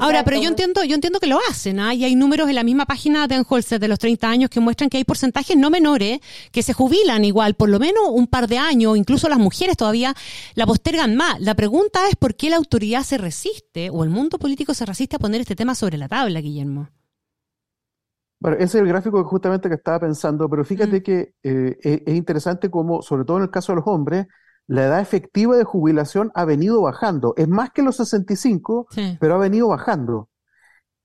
Ahora, 0.00 0.22
pero 0.22 0.40
yo 0.40 0.48
entiendo, 0.48 0.84
yo 0.84 0.94
entiendo 0.94 1.18
que 1.18 1.26
lo 1.26 1.40
hacen, 1.50 1.80
¿ah? 1.80 1.92
y 1.92 2.04
hay 2.04 2.14
números 2.14 2.48
en 2.48 2.54
la 2.54 2.62
misma 2.62 2.86
página 2.86 3.26
de 3.26 3.34
Enholzer 3.34 3.80
de 3.80 3.88
los 3.88 3.98
30 3.98 4.28
años 4.28 4.48
que 4.48 4.60
muestran 4.60 4.88
que 4.88 4.98
hay 4.98 5.04
porcentajes 5.04 5.56
no 5.56 5.70
menores 5.70 6.20
que 6.52 6.62
se 6.62 6.72
jubilan 6.72 7.24
igual, 7.24 7.54
por 7.54 7.68
lo 7.68 7.80
menos 7.80 8.04
un 8.10 8.28
par 8.28 8.46
de 8.46 8.58
años, 8.58 8.96
incluso 8.96 9.28
las 9.28 9.38
mujeres 9.38 9.76
todavía 9.76 10.14
la 10.54 10.66
postergan 10.66 11.16
más. 11.16 11.40
La 11.40 11.56
pregunta 11.56 12.08
es 12.08 12.14
por 12.14 12.36
qué 12.36 12.48
la 12.48 12.56
autoridad 12.56 13.02
se 13.02 13.18
resiste 13.18 13.90
o 13.90 14.04
el 14.04 14.10
mundo 14.10 14.38
político 14.38 14.72
se 14.72 14.86
resiste 14.86 15.16
a 15.16 15.18
poner 15.18 15.40
este 15.40 15.56
tema 15.56 15.74
sobre 15.74 15.98
la 15.98 16.06
tabla, 16.08 16.40
Guillermo. 16.40 16.88
Bueno, 18.38 18.58
ese 18.58 18.78
es 18.78 18.82
el 18.82 18.88
gráfico 18.88 19.22
que 19.22 19.28
justamente 19.28 19.68
que 19.68 19.74
estaba 19.76 20.00
pensando, 20.00 20.48
pero 20.48 20.64
fíjate 20.64 20.98
Mm. 20.98 21.02
que 21.02 21.34
eh, 21.42 21.76
es, 21.80 22.02
es 22.06 22.14
interesante 22.14 22.70
como, 22.70 23.02
sobre 23.02 23.24
todo 23.24 23.38
en 23.38 23.44
el 23.44 23.50
caso 23.50 23.72
de 23.72 23.76
los 23.76 23.86
hombres, 23.86 24.26
la 24.66 24.86
edad 24.86 25.00
efectiva 25.00 25.56
de 25.56 25.64
jubilación 25.64 26.32
ha 26.34 26.44
venido 26.44 26.82
bajando. 26.82 27.34
Es 27.36 27.48
más 27.48 27.70
que 27.70 27.82
los 27.82 27.96
65, 27.96 28.86
Sí. 28.90 29.16
pero 29.20 29.34
ha 29.34 29.38
venido 29.38 29.68
bajando. 29.68 30.28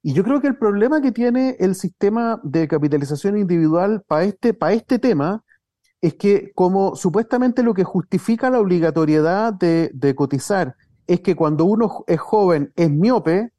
Y 0.03 0.13
yo 0.13 0.23
creo 0.23 0.41
que 0.41 0.47
el 0.47 0.57
problema 0.57 0.99
que 1.01 1.11
tiene 1.11 1.55
el 1.59 1.75
sistema 1.75 2.39
de 2.43 2.67
capitalización 2.67 3.37
individual 3.37 4.03
para 4.07 4.23
este, 4.23 4.53
para 4.55 4.73
este 4.73 4.97
tema 4.97 5.43
es 6.01 6.15
que 6.15 6.51
como 6.55 6.95
supuestamente 6.95 7.61
lo 7.61 7.75
que 7.75 7.83
justifica 7.83 8.49
la 8.49 8.59
obligatoriedad 8.59 9.53
de, 9.53 9.91
de 9.93 10.15
cotizar 10.15 10.75
es 11.05 11.21
que 11.21 11.35
cuando 11.35 11.65
uno 11.65 12.03
es 12.07 12.19
joven 12.19 12.71
es 12.75 12.89
miope, 12.89 13.51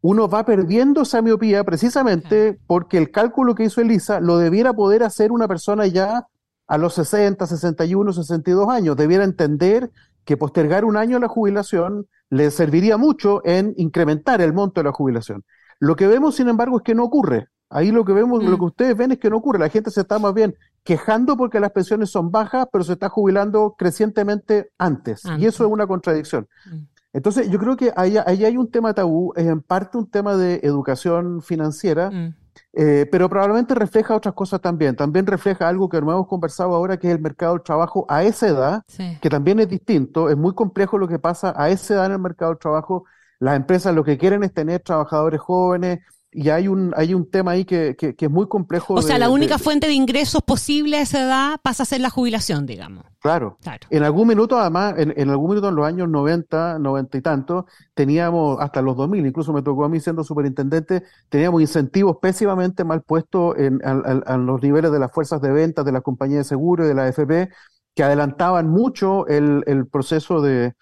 uno 0.00 0.28
va 0.28 0.44
perdiendo 0.44 1.02
esa 1.02 1.20
miopía 1.22 1.64
precisamente 1.64 2.60
porque 2.68 2.98
el 2.98 3.10
cálculo 3.10 3.56
que 3.56 3.64
hizo 3.64 3.80
Elisa 3.80 4.20
lo 4.20 4.38
debiera 4.38 4.72
poder 4.72 5.02
hacer 5.02 5.32
una 5.32 5.48
persona 5.48 5.88
ya 5.88 6.28
a 6.68 6.78
los 6.78 6.94
60, 6.94 7.46
61, 7.46 8.12
62 8.12 8.68
años. 8.68 8.96
Debiera 8.96 9.24
entender 9.24 9.90
que 10.24 10.36
postergar 10.36 10.84
un 10.84 10.96
año 10.96 11.18
la 11.18 11.26
jubilación 11.28 12.06
le 12.30 12.50
serviría 12.50 12.96
mucho 12.98 13.40
en 13.44 13.72
incrementar 13.76 14.40
el 14.40 14.52
monto 14.52 14.80
de 14.80 14.84
la 14.84 14.92
jubilación. 14.92 15.44
Lo 15.80 15.96
que 15.96 16.06
vemos, 16.06 16.36
sin 16.36 16.48
embargo, 16.48 16.76
es 16.76 16.82
que 16.82 16.94
no 16.94 17.04
ocurre. 17.04 17.48
Ahí 17.70 17.90
lo 17.90 18.04
que 18.04 18.12
vemos, 18.12 18.42
Mm. 18.44 18.48
lo 18.48 18.58
que 18.58 18.64
ustedes 18.64 18.96
ven 18.96 19.12
es 19.12 19.18
que 19.18 19.30
no 19.30 19.36
ocurre. 19.38 19.58
La 19.58 19.68
gente 19.68 19.90
se 19.90 20.02
está 20.02 20.18
más 20.18 20.34
bien 20.34 20.54
quejando 20.84 21.36
porque 21.36 21.60
las 21.60 21.70
pensiones 21.72 22.10
son 22.10 22.30
bajas, 22.30 22.66
pero 22.72 22.84
se 22.84 22.92
está 22.94 23.08
jubilando 23.08 23.74
crecientemente 23.78 24.70
antes. 24.78 25.22
Y 25.38 25.46
eso 25.46 25.64
es 25.64 25.70
una 25.70 25.86
contradicción. 25.86 26.46
Mm. 26.70 26.76
Entonces, 27.14 27.50
yo 27.50 27.58
creo 27.58 27.76
que 27.76 27.92
ahí, 27.96 28.16
ahí 28.26 28.44
hay 28.44 28.56
un 28.56 28.70
tema 28.70 28.92
tabú, 28.94 29.32
es 29.34 29.46
en 29.46 29.60
parte 29.62 29.96
un 29.98 30.10
tema 30.10 30.36
de 30.36 30.60
educación 30.62 31.40
financiera, 31.42 32.10
Mm. 32.10 32.34
Eh, 32.72 33.06
pero 33.10 33.28
probablemente 33.28 33.74
refleja 33.74 34.14
otras 34.14 34.34
cosas 34.34 34.60
también. 34.60 34.96
También 34.96 35.26
refleja 35.26 35.68
algo 35.68 35.88
que 35.88 36.00
no 36.00 36.12
hemos 36.12 36.26
conversado 36.26 36.74
ahora, 36.74 36.96
que 36.98 37.08
es 37.08 37.14
el 37.14 37.20
mercado 37.20 37.54
del 37.54 37.62
trabajo 37.62 38.06
a 38.08 38.22
esa 38.24 38.48
edad, 38.48 38.82
Sí. 38.88 39.18
que 39.20 39.30
también 39.30 39.60
es 39.60 39.68
distinto. 39.68 40.28
Es 40.30 40.36
muy 40.36 40.54
complejo 40.54 40.98
lo 40.98 41.08
que 41.08 41.18
pasa 41.18 41.52
a 41.56 41.68
esa 41.70 41.94
edad 41.94 42.06
en 42.06 42.12
el 42.12 42.18
mercado 42.18 42.52
del 42.52 42.58
trabajo. 42.58 43.04
Las 43.40 43.56
empresas 43.56 43.94
lo 43.94 44.04
que 44.04 44.18
quieren 44.18 44.42
es 44.44 44.52
tener 44.52 44.80
trabajadores 44.80 45.40
jóvenes 45.40 46.00
y 46.40 46.50
hay 46.50 46.68
un, 46.68 46.92
hay 46.96 47.14
un 47.14 47.28
tema 47.28 47.50
ahí 47.52 47.64
que, 47.64 47.96
que, 47.96 48.14
que 48.14 48.26
es 48.26 48.30
muy 48.30 48.46
complejo. 48.46 48.94
O 48.94 49.02
sea, 49.02 49.18
la 49.18 49.28
única 49.28 49.56
de- 49.56 49.62
fuente 49.62 49.86
de 49.88 49.92
ingresos 49.94 50.40
posible 50.42 50.98
a 50.98 51.02
esa 51.02 51.22
edad 51.24 51.60
pasa 51.62 51.82
a 51.82 51.86
ser 51.86 52.00
la 52.00 52.10
jubilación, 52.10 52.64
digamos. 52.64 53.04
Claro. 53.20 53.58
Claro. 53.60 53.86
En 53.90 54.04
algún 54.04 54.28
minuto, 54.28 54.56
además, 54.58 54.94
en, 54.98 55.12
en 55.16 55.30
algún 55.30 55.50
minuto 55.50 55.68
en 55.68 55.74
los 55.74 55.84
años 55.86 56.08
90, 56.08 56.78
90 56.78 57.18
y 57.18 57.22
tanto, 57.22 57.66
teníamos 57.94 58.60
hasta 58.60 58.80
los 58.82 58.96
2000, 58.96 59.26
incluso 59.26 59.52
me 59.52 59.62
tocó 59.62 59.84
a 59.84 59.88
mí 59.88 59.98
siendo 59.98 60.22
superintendente, 60.22 61.02
teníamos 61.28 61.60
incentivos 61.60 62.18
pésimamente 62.22 62.84
mal 62.84 63.02
puestos 63.02 63.56
en, 63.58 63.80
a, 63.84 63.90
a- 63.90 64.34
a 64.34 64.36
los 64.36 64.62
niveles 64.62 64.92
de 64.92 64.98
las 65.00 65.10
fuerzas 65.10 65.40
de 65.40 65.50
ventas, 65.50 65.84
de 65.84 65.90
las 65.92 66.02
compañías 66.02 66.38
de 66.40 66.48
seguro 66.48 66.84
y 66.84 66.88
de 66.88 66.94
la 66.94 67.06
AFP, 67.06 67.48
que 67.96 68.04
adelantaban 68.04 68.68
mucho 68.68 69.26
el, 69.26 69.64
el 69.66 69.88
proceso 69.88 70.40
de, 70.40 70.74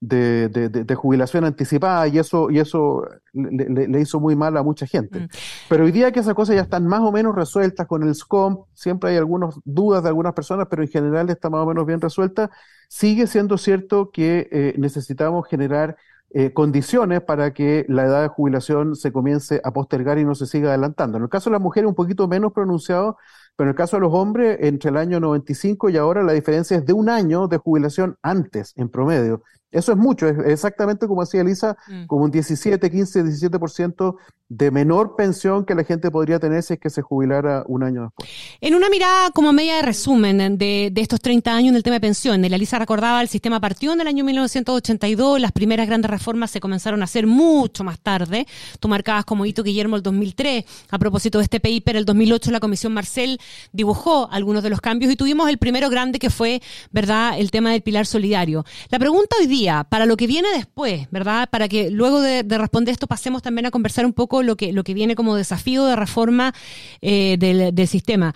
de, 0.00 0.48
de- 0.48 0.68
de- 0.68 0.84
de 0.84 0.94
jubilación 0.94 1.44
anticipada 1.44 2.06
y 2.08 2.18
eso, 2.18 2.50
y 2.50 2.58
eso 2.58 3.04
le, 3.32 3.68
le- 3.68 3.88
le 3.88 4.00
hizo 4.00 4.20
muy 4.20 4.36
mal 4.36 4.56
a 4.56 4.62
mucha 4.62 4.86
gente. 4.86 5.20
Mm. 5.20 5.28
Pero 5.68 5.84
hoy 5.84 5.92
día 5.92 6.12
que 6.12 6.20
esas 6.20 6.34
cosas 6.34 6.56
ya 6.56 6.62
están 6.62 6.86
más 6.86 7.00
o 7.00 7.12
menos 7.12 7.34
resueltas 7.34 7.86
con 7.86 8.02
el 8.02 8.14
SCOM, 8.14 8.64
siempre 8.74 9.10
hay 9.10 9.16
algunas 9.16 9.54
dudas 9.64 10.02
de 10.02 10.08
algunas 10.08 10.32
personas, 10.34 10.66
pero 10.70 10.82
en 10.82 10.88
general 10.88 11.30
está 11.30 11.50
más 11.50 11.60
o 11.62 11.66
menos 11.66 11.86
bien 11.86 12.00
resuelta, 12.00 12.50
sigue 12.88 13.26
siendo 13.26 13.58
cierto 13.58 14.10
que 14.10 14.48
eh, 14.52 14.74
necesitamos 14.78 15.46
generar 15.48 15.96
eh, 16.36 16.52
condiciones 16.52 17.20
para 17.22 17.52
que 17.54 17.86
la 17.88 18.04
edad 18.04 18.22
de 18.22 18.28
jubilación 18.28 18.96
se 18.96 19.12
comience 19.12 19.60
a 19.62 19.72
postergar 19.72 20.18
y 20.18 20.24
no 20.24 20.34
se 20.34 20.46
siga 20.46 20.70
adelantando. 20.70 21.16
En 21.18 21.22
el 21.24 21.28
caso 21.28 21.48
de 21.48 21.52
las 21.54 21.62
mujeres 21.62 21.88
un 21.88 21.94
poquito 21.94 22.26
menos 22.26 22.52
pronunciado, 22.52 23.16
pero 23.56 23.68
en 23.68 23.70
el 23.70 23.76
caso 23.76 23.96
de 23.96 24.00
los 24.00 24.12
hombres, 24.12 24.58
entre 24.60 24.90
el 24.90 24.96
año 24.96 25.20
95 25.20 25.90
y 25.90 25.96
ahora 25.96 26.24
la 26.24 26.32
diferencia 26.32 26.76
es 26.76 26.84
de 26.84 26.92
un 26.92 27.08
año 27.08 27.46
de 27.46 27.58
jubilación 27.58 28.16
antes, 28.22 28.72
en 28.76 28.88
promedio. 28.88 29.42
Eso 29.74 29.92
es 29.92 29.98
mucho, 29.98 30.28
es 30.28 30.38
exactamente 30.46 31.06
como 31.06 31.22
decía 31.22 31.40
Elisa, 31.42 31.76
Mm. 31.88 32.06
como 32.06 32.24
un 32.24 32.30
17, 32.30 32.90
15, 32.90 33.22
17% 33.24 34.16
de 34.48 34.70
menor 34.70 35.16
pensión 35.16 35.64
que 35.64 35.74
la 35.74 35.84
gente 35.84 36.10
podría 36.10 36.38
tener 36.38 36.62
si 36.62 36.74
es 36.74 36.78
que 36.78 36.90
se 36.90 37.00
jubilara 37.02 37.64
un 37.66 37.82
año 37.82 38.02
después. 38.02 38.28
En 38.60 38.74
una 38.74 38.88
mirada 38.90 39.30
como 39.30 39.52
media 39.52 39.76
de 39.76 39.82
resumen 39.82 40.58
de, 40.58 40.90
de 40.92 41.00
estos 41.00 41.20
30 41.20 41.50
años 41.54 41.70
en 41.70 41.76
el 41.76 41.82
tema 41.82 41.94
de 41.94 42.00
pensiones, 42.00 42.50
la 42.50 42.56
Elisa 42.56 42.78
recordaba 42.78 43.20
el 43.22 43.28
sistema 43.28 43.58
partió 43.58 43.92
en 43.94 44.00
el 44.02 44.06
año 44.06 44.22
1982, 44.24 45.40
las 45.40 45.52
primeras 45.52 45.86
grandes 45.86 46.10
reformas 46.10 46.50
se 46.50 46.60
comenzaron 46.60 47.00
a 47.00 47.04
hacer 47.04 47.26
mucho 47.26 47.84
más 47.84 47.98
tarde. 47.98 48.46
Tú 48.80 48.88
marcabas 48.88 49.24
como 49.24 49.46
hito 49.46 49.62
Guillermo 49.62 49.96
el 49.96 50.02
2003. 50.02 50.64
A 50.90 50.98
propósito 50.98 51.38
de 51.38 51.44
este 51.44 51.58
paper, 51.58 51.96
el 51.96 52.04
2008 52.04 52.50
la 52.50 52.60
Comisión 52.60 52.92
Marcel 52.92 53.40
dibujó 53.72 54.28
algunos 54.30 54.62
de 54.62 54.70
los 54.70 54.80
cambios 54.80 55.10
y 55.10 55.16
tuvimos 55.16 55.48
el 55.48 55.58
primero 55.58 55.88
grande 55.90 56.18
que 56.18 56.30
fue, 56.30 56.60
¿verdad?, 56.92 57.38
el 57.38 57.50
tema 57.50 57.72
del 57.72 57.80
pilar 57.82 58.04
solidario. 58.06 58.64
La 58.90 58.98
pregunta 58.98 59.36
hoy 59.40 59.46
día, 59.46 59.63
para 59.90 60.06
lo 60.06 60.16
que 60.16 60.26
viene 60.26 60.48
después, 60.54 61.08
¿verdad?, 61.10 61.48
para 61.50 61.68
que 61.68 61.90
luego 61.90 62.20
de, 62.20 62.42
de 62.42 62.58
responder 62.58 62.92
esto 62.92 63.06
pasemos 63.06 63.42
también 63.42 63.66
a 63.66 63.70
conversar 63.70 64.04
un 64.06 64.12
poco 64.12 64.42
lo 64.42 64.56
que, 64.56 64.72
lo 64.72 64.84
que 64.84 64.94
viene 64.94 65.14
como 65.16 65.34
desafío 65.34 65.84
de 65.86 65.96
reforma 65.96 66.54
eh, 67.00 67.36
del, 67.38 67.74
del 67.74 67.88
sistema. 67.88 68.34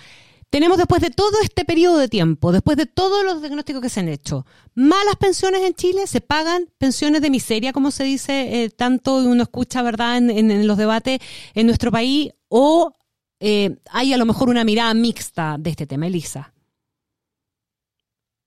Tenemos 0.50 0.78
después 0.78 1.02
de 1.02 1.10
todo 1.10 1.32
este 1.42 1.66
periodo 1.66 1.98
de 1.98 2.08
tiempo, 2.08 2.52
después 2.52 2.78
de 2.78 2.86
todos 2.86 3.22
los 3.22 3.40
diagnósticos 3.42 3.82
que 3.82 3.90
se 3.90 4.00
han 4.00 4.08
hecho, 4.08 4.46
malas 4.74 5.16
pensiones 5.20 5.60
en 5.62 5.74
Chile, 5.74 6.06
se 6.06 6.22
pagan 6.22 6.64
pensiones 6.78 7.20
de 7.20 7.28
miseria, 7.28 7.72
como 7.74 7.90
se 7.90 8.04
dice 8.04 8.64
eh, 8.64 8.70
tanto 8.70 9.22
y 9.22 9.26
uno 9.26 9.42
escucha, 9.42 9.82
¿verdad?, 9.82 10.16
en, 10.16 10.30
en- 10.30 10.50
en 10.50 10.66
los 10.66 10.78
debates 10.78 11.20
en 11.54 11.66
nuestro 11.66 11.92
país, 11.92 12.30
o 12.48 12.92
eh, 13.40 13.76
hay 13.90 14.14
a 14.14 14.16
lo 14.16 14.24
mejor 14.24 14.48
una 14.48 14.64
mirada 14.64 14.94
mixta 14.94 15.56
de 15.58 15.70
este 15.70 15.86
tema, 15.86 16.06
Elisa. 16.06 16.54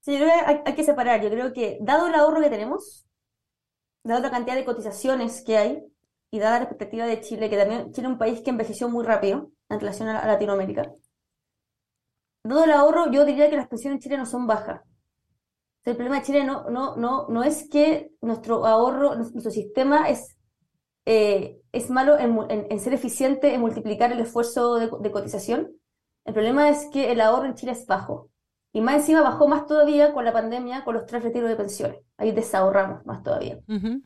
Sí, 0.02 0.12
yo 0.18 0.18
creo 0.18 0.30
que 0.30 0.62
hay, 0.70 0.74
que 0.74 0.84
separar. 0.84 1.22
Yo 1.22 1.30
creo 1.30 1.52
que, 1.52 1.78
dado 1.80 2.08
el 2.08 2.14
ahorro 2.14 2.40
que 2.40 2.50
tenemos, 2.50 3.06
dado 4.04 4.20
la 4.20 4.30
cantidad 4.30 4.56
de 4.56 4.64
cotizaciones 4.64 5.42
que 5.42 5.56
hay, 5.56 5.84
y 6.30 6.38
dada 6.40 6.60
la 6.60 6.68
perspectiva 6.68 7.06
de 7.06 7.20
Chile, 7.20 7.48
que 7.50 7.56
también 7.56 7.92
Chile 7.92 8.06
es 8.08 8.12
un 8.12 8.18
país 8.18 8.40
que 8.40 8.50
envejeció 8.50 8.88
muy 8.88 9.04
rápido 9.04 9.52
en 9.68 9.80
relación 9.80 10.08
a, 10.08 10.26
Latinoamérica, 10.26 10.92
dado 12.44 12.64
el 12.64 12.72
ahorro, 12.72 13.10
yo 13.12 13.24
diría 13.24 13.50
que 13.50 13.56
las 13.56 13.68
pensiones 13.68 13.96
en 13.96 14.00
Chile 14.02 14.18
no 14.18 14.26
son 14.26 14.46
bajas. 14.46 14.80
El 15.84 15.96
problema 15.96 16.18
de 16.18 16.26
Chile 16.26 16.44
no, 16.44 16.70
no, 16.70 16.96
no, 16.96 17.28
no 17.28 17.44
es 17.44 17.68
que 17.68 18.12
nuestro 18.20 18.66
ahorro, 18.66 19.14
nuestro 19.16 19.50
sistema 19.50 20.08
es, 20.08 20.36
eh, 21.06 21.60
es 21.72 21.90
malo 21.90 22.18
en 22.18 22.80
ser 22.80 22.94
eficiente 22.94 23.54
en 23.54 23.60
multiplicar 23.60 24.10
el 24.12 24.20
esfuerzo 24.20 24.76
de, 24.76 24.90
de 25.00 25.12
cotización. 25.12 25.72
El 26.24 26.34
problema 26.34 26.68
es 26.70 26.88
que 26.92 27.12
el 27.12 27.20
ahorro 27.20 27.46
en 27.46 27.54
Chile 27.54 27.72
es 27.72 27.86
bajo. 27.86 28.31
Y 28.72 28.80
más 28.80 28.96
encima 28.96 29.20
bajó 29.22 29.48
más 29.48 29.66
todavía 29.66 30.12
con 30.12 30.24
la 30.24 30.32
pandemia, 30.32 30.84
con 30.84 30.94
los 30.94 31.06
tres 31.06 31.22
retiros 31.22 31.48
de 31.48 31.56
pensiones. 31.56 31.98
Ahí 32.16 32.32
desahorramos 32.32 33.04
más 33.04 33.22
todavía. 33.22 33.58
Ujú. 33.68 34.00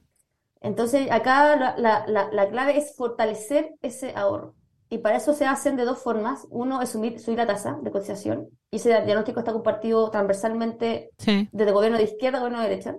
Entonces, 0.61 1.09
acá 1.11 1.55
la, 1.57 1.77
la- 1.79 2.07
la- 2.09 2.31
la 2.33 2.49
clave 2.49 2.77
es 2.77 2.95
fortalecer 2.97 3.75
ese 3.83 4.13
ahorro. 4.17 4.55
Y 4.89 4.99
para 4.99 5.17
eso 5.17 5.33
se 5.35 5.45
hacen 5.45 5.77
de 5.77 5.85
dos 5.85 5.99
formas. 5.99 6.47
Uno 6.51 6.81
es 6.83 6.91
subir, 6.91 7.19
subir 7.21 7.39
la 7.39 7.47
tasa 7.47 7.79
de 7.83 7.91
cotización. 7.91 8.49
Y 8.71 8.77
ese 8.77 8.89
diagnóstico 8.89 9.41
está 9.41 9.53
compartido 9.53 10.11
transversalmente 10.11 11.11
Sí. 11.19 11.49
desde 11.53 11.73
gobierno 11.73 11.99
de 11.99 12.05
izquierda 12.05 12.39
a 12.39 12.41
gobierno 12.41 12.63
de 12.63 12.69
derecha. 12.69 12.97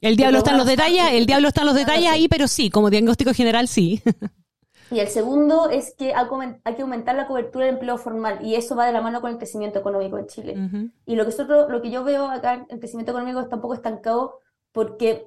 El 0.00 0.16
diablo 0.16 0.38
está 0.38 0.52
en 0.52 0.58
los 0.58 0.66
detalles, 0.66 1.02
el 1.12 1.26
diablo 1.26 1.48
está 1.48 1.62
en 1.62 1.66
los 1.66 1.74
detalles 1.76 2.08
ahí, 2.10 2.28
pero 2.28 2.46
sí, 2.48 2.70
como 2.70 2.88
diagnóstico 2.90 3.32
general 3.34 3.66
sí. 3.68 4.02
Y 4.90 5.00
el 5.00 5.08
segundo 5.08 5.68
es 5.68 5.94
que 5.94 6.14
hay 6.14 6.74
que 6.74 6.82
aumentar 6.82 7.14
la 7.14 7.26
cobertura 7.26 7.66
del 7.66 7.74
empleo 7.74 7.98
formal. 7.98 8.44
Y 8.44 8.54
eso 8.54 8.76
va 8.76 8.86
de 8.86 8.92
la 8.92 9.00
mano 9.00 9.20
con 9.20 9.30
el 9.30 9.38
crecimiento 9.38 9.78
económico 9.78 10.18
en 10.18 10.26
Chile. 10.26 10.56
Y 11.06 11.16
lo 11.16 11.24
que, 11.24 11.30
nosotros, 11.30 11.70
lo 11.70 11.82
que 11.82 11.90
yo 11.90 12.04
veo 12.04 12.26
acá 12.26 12.54
en 12.54 12.66
el 12.68 12.78
crecimiento 12.78 13.12
económico 13.12 13.40
está 13.40 13.56
un 13.56 13.62
poco 13.62 13.74
estancado 13.74 14.40
porque 14.72 15.26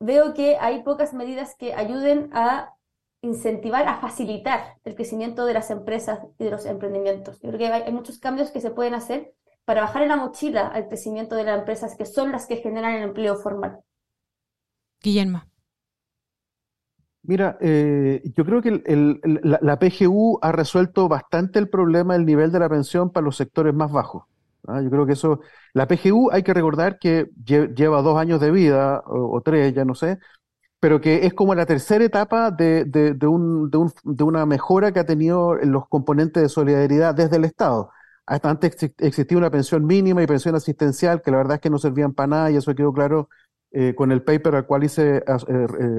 veo 0.00 0.34
que 0.34 0.56
hay 0.56 0.82
pocas 0.82 1.14
medidas 1.14 1.54
que 1.56 1.74
ayuden 1.74 2.30
a 2.32 2.74
incentivar, 3.20 3.86
a 3.86 4.00
facilitar 4.00 4.78
el 4.84 4.96
crecimiento 4.96 5.44
de 5.46 5.54
las 5.54 5.70
empresas 5.70 6.20
y 6.38 6.44
de 6.44 6.50
los 6.50 6.66
emprendimientos. 6.66 7.40
Yo 7.40 7.48
creo 7.50 7.58
que 7.58 7.66
hay, 7.68 7.82
hay 7.82 7.92
muchos 7.92 8.18
cambios 8.18 8.50
que 8.50 8.60
se 8.60 8.70
pueden 8.70 8.94
hacer 8.94 9.32
para 9.64 9.82
bajar 9.82 10.02
en 10.02 10.08
la 10.08 10.16
mochila 10.16 10.66
al 10.66 10.88
crecimiento 10.88 11.36
de 11.36 11.44
las 11.44 11.58
empresas 11.58 11.96
que 11.96 12.06
son 12.06 12.32
las 12.32 12.46
que 12.46 12.56
generan 12.56 12.94
el 12.94 13.04
empleo 13.04 13.36
formal. 13.36 13.80
Guillermo. 15.00 15.51
Mira, 17.24 17.56
eh, 17.60 18.20
yo 18.36 18.44
creo 18.44 18.60
que 18.62 18.82
la, 19.60 19.78
PGU 19.78 20.38
ha 20.42 20.50
resuelto 20.50 21.08
bastante 21.08 21.58
el 21.60 21.68
problema 21.68 22.14
del 22.14 22.26
nivel 22.26 22.50
de 22.50 22.58
la 22.58 22.68
pensión 22.68 23.10
para 23.12 23.24
los 23.24 23.36
sectores 23.36 23.72
más 23.74 23.92
bajos. 23.92 24.24
¿ah? 24.66 24.80
Yo 24.82 24.90
creo 24.90 25.06
que 25.06 25.12
eso, 25.12 25.40
la 25.72 25.86
PGU 25.86 26.30
hay 26.32 26.42
que 26.42 26.52
recordar 26.52 26.98
que 26.98 27.26
lle- 27.44 27.72
lleva 27.76 28.02
dos 28.02 28.18
años 28.18 28.40
de 28.40 28.50
vida, 28.50 29.02
o, 29.06 29.36
o 29.36 29.40
tres, 29.40 29.72
ya 29.72 29.84
no 29.84 29.94
sé, 29.94 30.18
pero 30.80 31.00
que 31.00 31.26
es 31.26 31.34
como 31.34 31.54
la 31.54 31.66
tercera 31.66 32.04
etapa 32.04 32.50
de, 32.52 32.84
de, 32.86 33.14
de 33.14 33.26
un, 33.28 33.70
de, 33.70 33.78
un- 33.78 33.92
de 34.04 34.24
una 34.24 34.46
mejora 34.46 34.92
que 34.92 35.00
ha 35.00 35.06
tenido 35.06 35.60
en 35.60 35.72
los 35.72 35.88
componentes 35.88 36.42
de 36.42 36.48
solidaridad 36.50 37.14
desde 37.14 37.36
el 37.36 37.44
Estado. 37.46 37.90
Hasta 38.26 38.50
antes 38.50 38.76
exi- 38.78 38.94
existía 38.98 39.38
una 39.38 39.50
pensión 39.50 39.86
mínima 39.86 40.22
y 40.22 40.26
pensión 40.28 40.54
asistencial, 40.56 41.22
que 41.22 41.30
la 41.32 41.38
verdad 41.38 41.56
es 41.56 41.60
que 41.62 41.70
no 41.70 41.78
servían 41.78 42.14
para 42.14 42.28
nada, 42.28 42.50
y 42.52 42.56
eso 42.56 42.74
quedó 42.74 42.92
claro 42.92 43.28
eh, 43.72 43.94
con 43.94 44.12
el 44.12 44.22
paper 44.22 44.54
al 44.54 44.66
cual 44.66 44.84
hice 44.84 45.18
eh, 45.18 45.22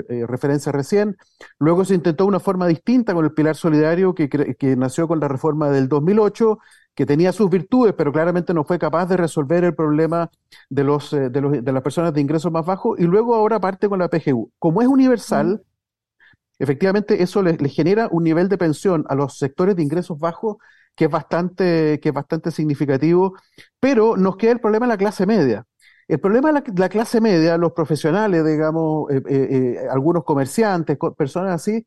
eh, 0.09 0.25
referencia 0.27 0.71
recién. 0.71 1.17
Luego 1.59 1.85
se 1.85 1.95
intentó 1.95 2.25
una 2.25 2.39
forma 2.39 2.67
distinta 2.67 3.13
con 3.13 3.25
el 3.25 3.33
pilar 3.33 3.55
solidario 3.55 4.13
que, 4.13 4.29
que 4.29 4.75
nació 4.75 5.07
con 5.07 5.19
la 5.19 5.27
reforma 5.27 5.69
del 5.69 5.87
2008 5.87 6.59
que 6.95 7.05
tenía 7.05 7.31
sus 7.31 7.49
virtudes, 7.49 7.93
pero 7.97 8.11
claramente 8.11 8.53
no 8.53 8.63
fue 8.63 8.77
capaz 8.77 9.07
de 9.07 9.17
resolver 9.17 9.63
el 9.63 9.73
problema 9.73 10.29
de, 10.69 10.83
los, 10.83 11.11
de, 11.11 11.41
los, 11.41 11.63
de 11.63 11.71
las 11.71 11.81
personas 11.81 12.13
de 12.13 12.21
ingresos 12.21 12.51
más 12.51 12.65
bajos, 12.65 12.99
y 12.99 13.03
luego 13.03 13.33
ahora 13.33 13.59
parte 13.59 13.89
con 13.89 13.99
la 13.99 14.09
PGU. 14.09 14.51
Como 14.59 14.81
es 14.81 14.87
universal, 14.87 15.63
efectivamente 16.59 17.23
eso 17.23 17.41
le, 17.41 17.57
genera 17.69 18.07
un 18.11 18.23
nivel 18.23 18.49
de 18.49 18.57
pensión 18.57 19.05
a 19.09 19.15
los 19.15 19.37
sectores 19.37 19.75
de 19.75 19.83
ingresos 19.83 20.19
bajos 20.19 20.57
que 20.95 21.05
es 21.05 21.11
bastante, 21.11 21.99
que 21.99 22.09
es 22.09 22.13
bastante 22.13 22.51
significativo, 22.51 23.33
pero 23.79 24.15
nos 24.15 24.37
queda 24.37 24.51
el 24.51 24.59
problema 24.59 24.85
de 24.85 24.93
la 24.93 24.97
clase 24.97 25.25
media. 25.25 25.65
El 26.07 26.19
problema 26.19 26.51
de 26.51 26.61
la, 26.77 26.89
clase 26.89 27.21
media, 27.21 27.57
los 27.57 27.71
profesionales, 27.71 28.45
digamos, 28.45 29.09
eh, 29.11 29.21
eh, 29.27 29.47
eh, 29.51 29.87
algunos 29.89 30.23
comerciantes, 30.23 30.97
personas 31.17 31.55
así, 31.55 31.85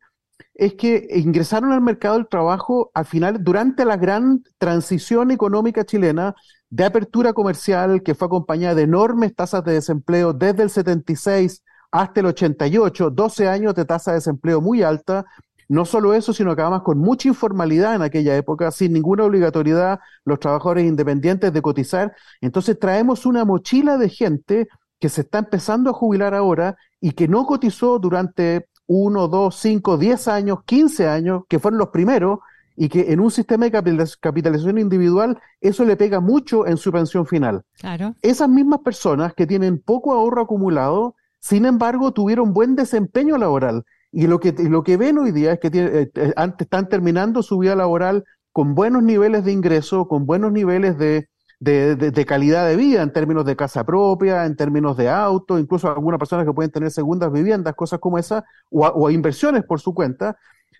es 0.54 0.74
que 0.74 1.06
ingresaron 1.10 1.72
al 1.72 1.80
mercado 1.82 2.16
del 2.16 2.28
trabajo 2.28 2.90
al 2.94 3.04
final, 3.06 3.42
durante 3.42 3.84
la 3.84 3.96
gran 3.96 4.42
transición 4.58 5.30
económica 5.30 5.84
chilena 5.84 6.34
de 6.70 6.84
apertura 6.84 7.32
comercial 7.32 8.02
que 8.02 8.14
fue 8.14 8.26
acompañada 8.26 8.74
de 8.74 8.82
enormes 8.82 9.34
tasas 9.34 9.64
de 9.64 9.74
desempleo 9.74 10.32
desde 10.32 10.62
el 10.62 10.70
76 10.70 11.62
hasta 11.90 12.20
el 12.20 12.26
88, 12.26 13.10
12 13.10 13.48
años 13.48 13.74
de 13.74 13.84
tasa 13.84 14.10
de 14.10 14.16
desempleo 14.16 14.60
muy 14.60 14.82
alta, 14.82 15.24
no 15.68 15.84
solo 15.84 16.14
eso, 16.14 16.32
sino 16.32 16.54
que 16.54 16.62
además 16.62 16.82
con 16.82 16.98
mucha 16.98 17.28
informalidad 17.28 17.94
en 17.94 18.02
aquella 18.02 18.36
época, 18.36 18.70
sin 18.70 18.92
ninguna 18.92 19.24
obligatoriedad 19.24 20.00
los 20.24 20.38
trabajadores 20.38 20.86
independientes 20.86 21.52
de 21.52 21.62
cotizar. 21.62 22.14
Entonces 22.40 22.78
traemos 22.78 23.26
una 23.26 23.44
mochila 23.44 23.98
de 23.98 24.08
gente 24.08 24.68
que 24.98 25.08
se 25.08 25.22
está 25.22 25.38
empezando 25.38 25.90
a 25.90 25.92
jubilar 25.92 26.34
ahora 26.34 26.76
y 27.00 27.12
que 27.12 27.28
no 27.28 27.46
cotizó 27.46 27.98
durante 27.98 28.68
uno, 28.86 29.28
dos, 29.28 29.56
cinco, 29.56 29.98
diez 29.98 30.28
años, 30.28 30.60
quince 30.64 31.08
años, 31.08 31.42
que 31.48 31.58
fueron 31.58 31.78
los 31.78 31.88
primeros, 31.88 32.38
y 32.76 32.88
que 32.88 33.12
en 33.12 33.20
un 33.20 33.30
sistema 33.30 33.68
de 33.68 34.06
capitalización 34.20 34.78
individual 34.78 35.40
eso 35.60 35.84
le 35.84 35.96
pega 35.96 36.20
mucho 36.20 36.66
en 36.66 36.76
su 36.76 36.92
pensión 36.92 37.26
final. 37.26 37.62
Claro. 37.78 38.14
Esas 38.20 38.48
mismas 38.48 38.80
personas 38.80 39.34
que 39.34 39.46
tienen 39.46 39.78
poco 39.78 40.12
ahorro 40.12 40.42
acumulado, 40.42 41.16
sin 41.40 41.64
embargo, 41.64 42.12
tuvieron 42.12 42.52
buen 42.52 42.76
desempeño 42.76 43.38
laboral 43.38 43.84
y 44.16 44.28
lo 44.28 44.40
que, 44.40 44.52
lo 44.52 44.82
que 44.82 44.96
ven 44.96 45.18
hoy 45.18 45.30
día 45.30 45.52
es 45.52 45.60
que 45.60 45.68
eh, 45.74 46.10
eh, 46.14 46.32
están 46.58 46.88
terminando 46.88 47.42
su 47.42 47.58
vida 47.58 47.76
laboral 47.76 48.24
con 48.50 48.74
buenos 48.74 49.02
niveles 49.02 49.44
de 49.44 49.52
ingreso, 49.52 50.08
con 50.08 50.24
buenos 50.24 50.52
niveles 50.52 50.96
de, 50.96 51.28
de, 51.60 52.24
calidad 52.24 52.66
de 52.66 52.76
vida 52.76 53.02
en 53.02 53.12
términos 53.12 53.44
de 53.44 53.56
casa 53.56 53.84
propia, 53.84 54.46
en 54.46 54.56
términos 54.56 54.96
de 54.96 55.10
auto, 55.10 55.58
incluso 55.58 55.90
algunas 55.90 56.18
personas 56.18 56.46
que 56.46 56.54
pueden 56.54 56.70
tener 56.70 56.90
segundas 56.90 57.30
viviendas, 57.30 57.74
cosas 57.74 57.98
como 58.00 58.16
esas, 58.16 58.42
o, 58.70 59.10
inversiones 59.10 59.64
por 59.64 59.82
su 59.82 59.92
cuenta, 59.92 60.38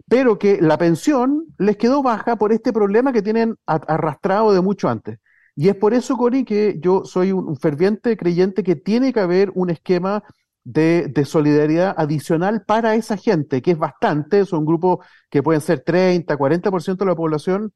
pero 0.09 0.39
que 0.39 0.59
la 0.63 0.79
pensión 0.79 1.45
les 1.59 1.77
quedó 1.77 2.03
baja 2.03 2.37
por 2.37 2.55
este 2.55 2.73
problema 2.73 3.13
que 3.13 3.21
tienen 3.21 3.57
arrastrado 3.67 4.55
de 4.55 4.63
mucho 4.63 4.89
antes. 4.89 5.19
Y 5.55 5.69
es 5.69 5.75
por 5.75 5.93
eso, 5.93 6.17
Cori, 6.17 6.47
que 6.47 6.79
yo 6.81 7.05
soy 7.05 7.33
un 7.33 7.57
ferviente 7.59 8.17
creyente 8.17 8.63
que 8.63 8.77
tiene 8.77 9.13
que 9.13 9.21
haber 9.21 9.53
un 9.55 9.69
esquema 9.69 10.23
de, 10.67 11.25
solidaridad 11.25 11.95
adicional 11.97 12.65
para 12.67 12.97
esa 12.97 13.17
gente, 13.17 13.63
que 13.63 13.71
es 13.71 13.79
bastante, 13.79 14.45
son 14.45 14.67
grupos 14.67 14.99
que 15.31 15.43
pueden 15.43 15.61
ser 15.61 15.81
30, 15.81 16.37
40% 16.37 16.97
de 16.97 17.07
la 17.07 17.15
población 17.15 17.73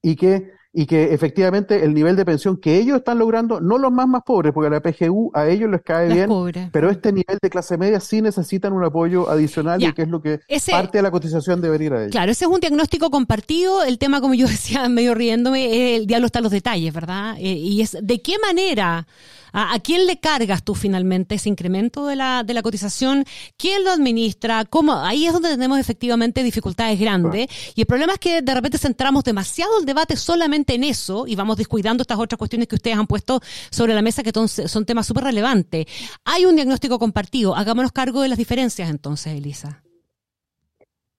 y 0.00 0.14
que, 0.14 0.52
y 0.72 0.86
que 0.86 1.12
efectivamente 1.12 1.84
el 1.84 1.94
nivel 1.94 2.14
de 2.14 2.24
pensión 2.24 2.58
que 2.58 2.78
ellos 2.78 2.98
están 2.98 3.18
logrando, 3.18 3.60
no 3.60 3.76
los 3.76 3.90
más 3.90 4.06
más 4.06 4.22
pobres, 4.24 4.52
porque 4.52 4.70
la 4.70 4.80
PGU 4.80 5.32
a 5.34 5.48
ellos 5.48 5.68
les 5.68 5.82
cae 5.82 6.12
bien, 6.12 6.30
pero 6.70 6.90
este 6.90 7.12
nivel 7.12 7.38
de 7.42 7.50
clase 7.50 7.76
media 7.76 7.98
sí 7.98 8.22
necesitan 8.22 8.72
un 8.72 8.84
apoyo 8.84 9.28
adicional 9.28 9.82
y 9.82 9.92
que 9.92 10.02
es 10.02 10.08
lo 10.08 10.22
que 10.22 10.38
parte 10.70 10.98
de 10.98 11.02
la 11.02 11.10
cotización 11.10 11.60
debería 11.60 11.86
ir 11.86 11.92
a 11.92 12.00
ellos. 12.02 12.12
Claro, 12.12 12.30
ese 12.30 12.44
es 12.44 12.50
un 12.50 12.60
diagnóstico 12.60 13.10
compartido, 13.10 13.82
el 13.82 13.98
tema 13.98 14.20
como 14.20 14.34
yo 14.34 14.46
decía 14.48 14.88
medio 14.88 15.16
riéndome, 15.16 15.96
el 15.96 16.06
diablo 16.06 16.26
está 16.26 16.38
en 16.38 16.44
los 16.44 16.52
detalles, 16.52 16.94
¿verdad? 16.94 17.34
Eh, 17.38 17.54
y 17.54 17.80
es 17.80 17.96
de 18.00 18.22
qué 18.22 18.36
manera 18.38 19.08
¿A, 19.52 19.78
quién 19.80 20.06
le 20.06 20.18
cargas 20.18 20.62
tú 20.62 20.74
finalmente 20.74 21.34
ese 21.34 21.48
incremento 21.48 22.06
de 22.06 22.16
la, 22.16 22.42
de 22.42 22.54
la 22.54 22.62
cotización? 22.62 23.24
¿Quién 23.56 23.84
lo 23.84 23.90
administra? 23.90 24.64
¿Cómo? 24.64 24.94
Ahí 24.94 25.26
es 25.26 25.32
donde 25.32 25.50
tenemos 25.50 25.78
efectivamente 25.78 26.42
dificultades 26.42 26.98
grandes. 26.98 27.48
Y 27.74 27.82
el 27.82 27.86
problema 27.86 28.14
es 28.14 28.18
que 28.18 28.42
de 28.42 28.54
repente 28.54 28.78
centramos 28.78 29.24
demasiado 29.24 29.78
el 29.78 29.84
debate 29.84 30.16
solamente 30.16 30.74
en 30.74 30.84
eso 30.84 31.26
y 31.26 31.34
vamos 31.34 31.56
descuidando 31.56 32.02
estas 32.02 32.18
otras 32.18 32.38
cuestiones 32.38 32.68
que 32.68 32.76
ustedes 32.76 32.96
han 32.96 33.06
puesto 33.06 33.40
sobre 33.70 33.94
la 33.94 34.02
mesa 34.02 34.22
que 34.22 34.32
son 34.32 34.84
temas 34.84 35.06
súper 35.06 35.24
relevantes. 35.24 35.86
Hay 36.24 36.46
un 36.46 36.54
diagnóstico 36.54 36.98
compartido. 36.98 37.54
Hagámonos 37.54 37.92
cargo 37.92 38.22
de 38.22 38.28
las 38.28 38.38
diferencias 38.38 38.88
entonces, 38.90 39.34
Elisa. 39.34 39.82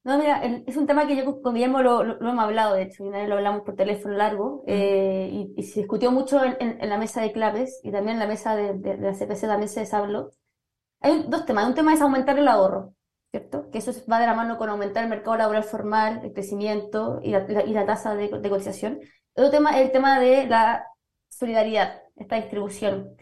No, 0.04 0.18
mira, 0.18 0.42
es 0.44 0.76
un 0.76 0.86
tema 0.86 1.08
que 1.08 1.16
yo 1.16 1.42
con 1.42 1.54
Guillermo 1.54 1.82
lo, 1.82 2.04
lo, 2.04 2.30
hemos 2.30 2.44
hablado, 2.44 2.76
de 2.76 2.84
hecho, 2.84 3.06
y 3.06 3.08
una 3.08 3.26
lo 3.26 3.36
hablamos 3.36 3.62
por 3.62 3.76
teléfono 3.76 4.16
largo, 4.16 4.64
eh, 4.68 5.48
y, 5.56 5.64
se 5.64 5.80
discutió 5.80 6.12
mucho 6.12 6.44
en, 6.44 6.58
en, 6.60 6.90
la 6.90 6.98
mesa 6.98 7.22
de 7.22 7.32
claves 7.32 7.80
y 7.84 7.92
también 7.92 8.16
en 8.16 8.20
la 8.20 8.28
mesa 8.28 8.54
de, 8.56 8.74
de, 8.74 8.98
la 8.98 9.14
CPC 9.14 9.42
también 9.48 9.70
se 9.70 9.88
habló. 9.96 10.32
Hay 11.02 11.26
dos 11.30 11.46
temas. 11.46 11.68
Un 11.68 11.76
tema 11.76 11.94
es 11.94 12.02
aumentar 12.02 12.38
el 12.38 12.48
ahorro, 12.50 12.96
¿cierto? 13.32 13.70
Que 13.72 13.78
eso 13.80 13.92
va 14.12 14.20
de 14.20 14.28
la 14.28 14.34
mano 14.36 14.58
con 14.58 14.70
aumentar 14.70 15.04
el 15.04 15.10
mercado 15.10 15.38
laboral 15.38 15.64
formal, 15.64 16.22
el 16.24 16.34
crecimiento 16.34 17.20
y 17.24 17.32
la, 17.32 17.46
y 17.66 17.74
la 17.74 17.86
tasa 17.86 18.16
de, 18.16 18.30
de 18.30 18.50
cotización. 18.50 19.00
Otro 19.36 19.52
tema 19.52 19.80
es 19.80 19.86
el 19.86 19.92
tema 19.94 20.20
de 20.20 20.48
la 20.48 20.86
solidaridad, 21.30 22.02
esta 22.18 22.36
distribución. 22.36 23.16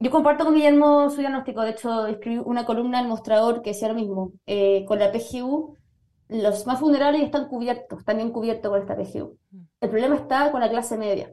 Yo 0.00 0.10
comparto 0.10 0.44
con 0.44 0.54
Guillermo 0.54 1.10
su 1.10 1.18
diagnóstico, 1.20 1.62
de 1.62 1.70
hecho, 1.70 2.06
escribí 2.06 2.38
una 2.44 2.64
columna 2.64 3.00
el 3.00 3.08
mostrador 3.08 3.62
que 3.62 3.70
decía 3.70 3.88
lo 3.88 3.94
mismo. 3.94 4.32
Eh, 4.46 4.84
con 4.86 4.98
la 4.98 5.12
PGU 5.12 5.76
los 6.28 6.66
más 6.66 6.80
vulnerables 6.80 7.22
están 7.22 7.48
cubiertos, 7.48 8.00
están 8.00 8.16
bien 8.16 8.30
cubiertos 8.30 8.70
con 8.70 8.80
esta 8.80 8.96
PGU. 8.96 9.38
Mm. 9.50 9.62
El 9.80 9.90
problema 9.90 10.16
está 10.16 10.50
con 10.50 10.60
la 10.60 10.70
clase 10.70 10.96
media, 10.96 11.32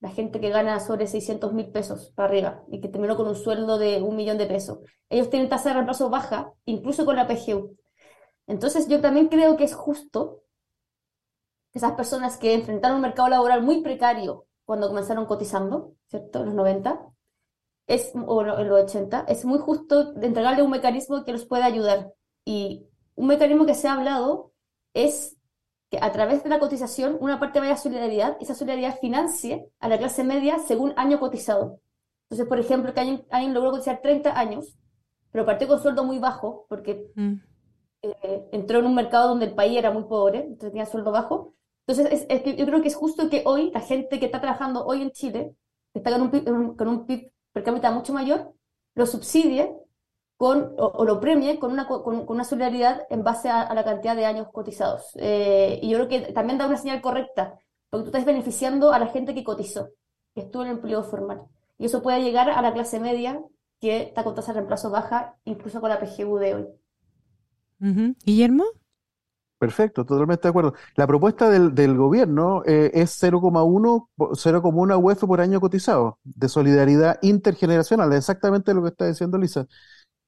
la 0.00 0.10
gente 0.10 0.40
que 0.40 0.50
gana 0.50 0.80
sobre 0.80 1.06
600 1.06 1.52
mil 1.52 1.70
pesos 1.70 2.12
para 2.14 2.28
arriba 2.28 2.64
y 2.68 2.80
que 2.80 2.88
terminó 2.88 3.16
con 3.16 3.28
un 3.28 3.36
sueldo 3.36 3.78
de 3.78 4.02
un 4.02 4.16
millón 4.16 4.38
de 4.38 4.46
pesos. 4.46 4.78
Ellos 5.08 5.30
tienen 5.30 5.48
tasa 5.48 5.70
de 5.70 5.74
reemplazo 5.74 6.10
baja, 6.10 6.52
incluso 6.64 7.04
con 7.04 7.16
la 7.16 7.26
PGU. 7.26 7.76
Entonces 8.46 8.88
yo 8.88 9.00
también 9.00 9.28
creo 9.28 9.56
que 9.56 9.64
es 9.64 9.74
justo 9.74 10.42
que 11.72 11.78
esas 11.78 11.92
personas 11.92 12.36
que 12.36 12.54
enfrentaron 12.54 12.96
un 12.96 13.02
mercado 13.02 13.28
laboral 13.28 13.62
muy 13.62 13.82
precario 13.82 14.46
cuando 14.64 14.88
comenzaron 14.88 15.26
cotizando, 15.26 15.94
¿cierto? 16.06 16.40
En 16.40 16.46
los 16.46 16.54
90, 16.54 17.06
es, 17.86 18.12
o 18.14 18.42
en 18.42 18.68
los 18.68 18.82
80, 18.84 19.24
es 19.28 19.44
muy 19.44 19.58
justo 19.58 20.14
entregarle 20.20 20.62
un 20.62 20.70
mecanismo 20.70 21.24
que 21.24 21.32
los 21.32 21.46
pueda 21.46 21.66
ayudar. 21.66 22.12
Y 22.44 22.86
un 23.14 23.26
mecanismo 23.26 23.66
que 23.66 23.74
se 23.74 23.88
ha 23.88 23.94
hablado 23.94 24.52
es 24.94 25.36
que 25.90 25.98
a 26.00 26.10
través 26.12 26.42
de 26.42 26.48
la 26.48 26.58
cotización 26.58 27.18
una 27.20 27.38
parte 27.38 27.60
vaya 27.60 27.74
a 27.74 27.76
solidaridad 27.76 28.36
y 28.40 28.44
esa 28.44 28.54
solidaridad 28.54 28.98
financie 28.98 29.68
a 29.78 29.88
la 29.88 29.98
clase 29.98 30.24
media 30.24 30.58
según 30.58 30.94
año 30.96 31.20
cotizado. 31.20 31.80
Entonces, 32.24 32.48
por 32.48 32.58
ejemplo, 32.58 32.94
que 32.94 33.00
alguien, 33.30 33.54
logró 33.54 33.72
cotizar 33.72 34.00
30 34.00 34.38
años, 34.38 34.74
pero 35.30 35.44
partió 35.44 35.68
con 35.68 35.82
sueldo 35.82 36.04
muy 36.04 36.18
bajo 36.18 36.64
porque 36.70 37.10
mm. 37.14 37.34
eh, 38.02 38.48
entró 38.52 38.78
en 38.78 38.86
un 38.86 38.94
mercado 38.94 39.28
donde 39.28 39.46
el 39.46 39.54
país 39.54 39.76
era 39.76 39.90
muy 39.90 40.04
pobre, 40.04 40.38
entonces 40.38 40.70
tenía 40.70 40.86
sueldo 40.86 41.12
bajo. 41.12 41.54
Entonces, 41.86 42.26
es, 42.30 42.56
yo 42.56 42.64
creo 42.64 42.80
que 42.80 42.88
es 42.88 42.94
justo 42.94 43.28
que 43.28 43.42
hoy 43.44 43.70
la 43.72 43.80
gente 43.80 44.18
que 44.18 44.26
está 44.26 44.40
trabajando 44.40 44.86
hoy 44.86 45.02
en 45.02 45.10
Chile, 45.10 45.54
que 45.92 45.98
está 45.98 46.10
con 46.10 46.22
un, 46.22 46.74
con 46.74 46.88
un 46.88 47.06
PIB 47.06 47.30
per 47.52 47.64
cápita 47.64 47.90
mucho 47.90 48.14
mayor, 48.14 48.54
lo 48.94 49.04
subsidie 49.04 49.76
con, 50.42 50.74
o, 50.76 51.04
lo 51.04 51.20
premie 51.20 51.60
con 51.60 51.70
una, 51.70 51.86
con, 51.86 52.24
una 52.26 52.42
solidaridad 52.42 53.06
en 53.10 53.22
base 53.22 53.48
a, 53.48 53.72
la 53.74 53.84
cantidad 53.84 54.16
de 54.16 54.26
años 54.26 54.48
cotizados. 54.52 55.12
Eh, 55.14 55.78
y 55.80 55.88
yo 55.90 55.98
creo 55.98 56.08
que 56.08 56.32
también 56.32 56.58
da 56.58 56.66
una 56.66 56.76
señal 56.76 57.00
correcta, 57.00 57.60
porque 57.88 58.02
tú 58.02 58.08
estás 58.08 58.24
beneficiando 58.24 58.92
a 58.92 58.98
la 58.98 59.06
gente 59.06 59.36
que 59.36 59.44
cotizó, 59.44 59.90
que 60.34 60.40
estuvo 60.40 60.62
en 60.62 60.70
el 60.70 60.74
empleo 60.78 61.04
formal. 61.04 61.42
Y 61.78 61.84
eso 61.84 62.02
puede 62.02 62.24
llegar 62.24 62.50
a 62.50 62.60
la 62.60 62.72
clase 62.72 62.98
media, 62.98 63.40
que 63.80 64.02
está 64.02 64.24
con 64.24 64.34
tasa 64.34 64.52
de 64.52 64.58
reemplazo 64.58 64.90
baja, 64.90 65.36
incluso 65.44 65.80
con 65.80 65.90
la 65.90 66.00
PGU 66.00 66.38
de 66.38 66.54
hoy. 66.56 66.66
Guillermo. 68.24 68.64
Perfecto, 69.60 70.04
totalmente 70.04 70.42
de 70.42 70.48
acuerdo. 70.48 70.74
La 70.96 71.06
propuesta 71.06 71.48
del, 71.48 71.72
del 71.72 71.96
gobierno 71.96 72.64
eh, 72.66 72.90
es 72.94 73.22
0,1 73.22 74.08
0,1 74.16 75.00
UF 75.00 75.24
por 75.24 75.40
año 75.40 75.60
cotizado, 75.60 76.18
de 76.24 76.48
solidaridad 76.48 77.20
intergeneracional, 77.22 78.12
exactamente 78.12 78.74
lo 78.74 78.82
que 78.82 78.88
está 78.88 79.06
diciendo 79.06 79.38
Lisa. 79.38 79.68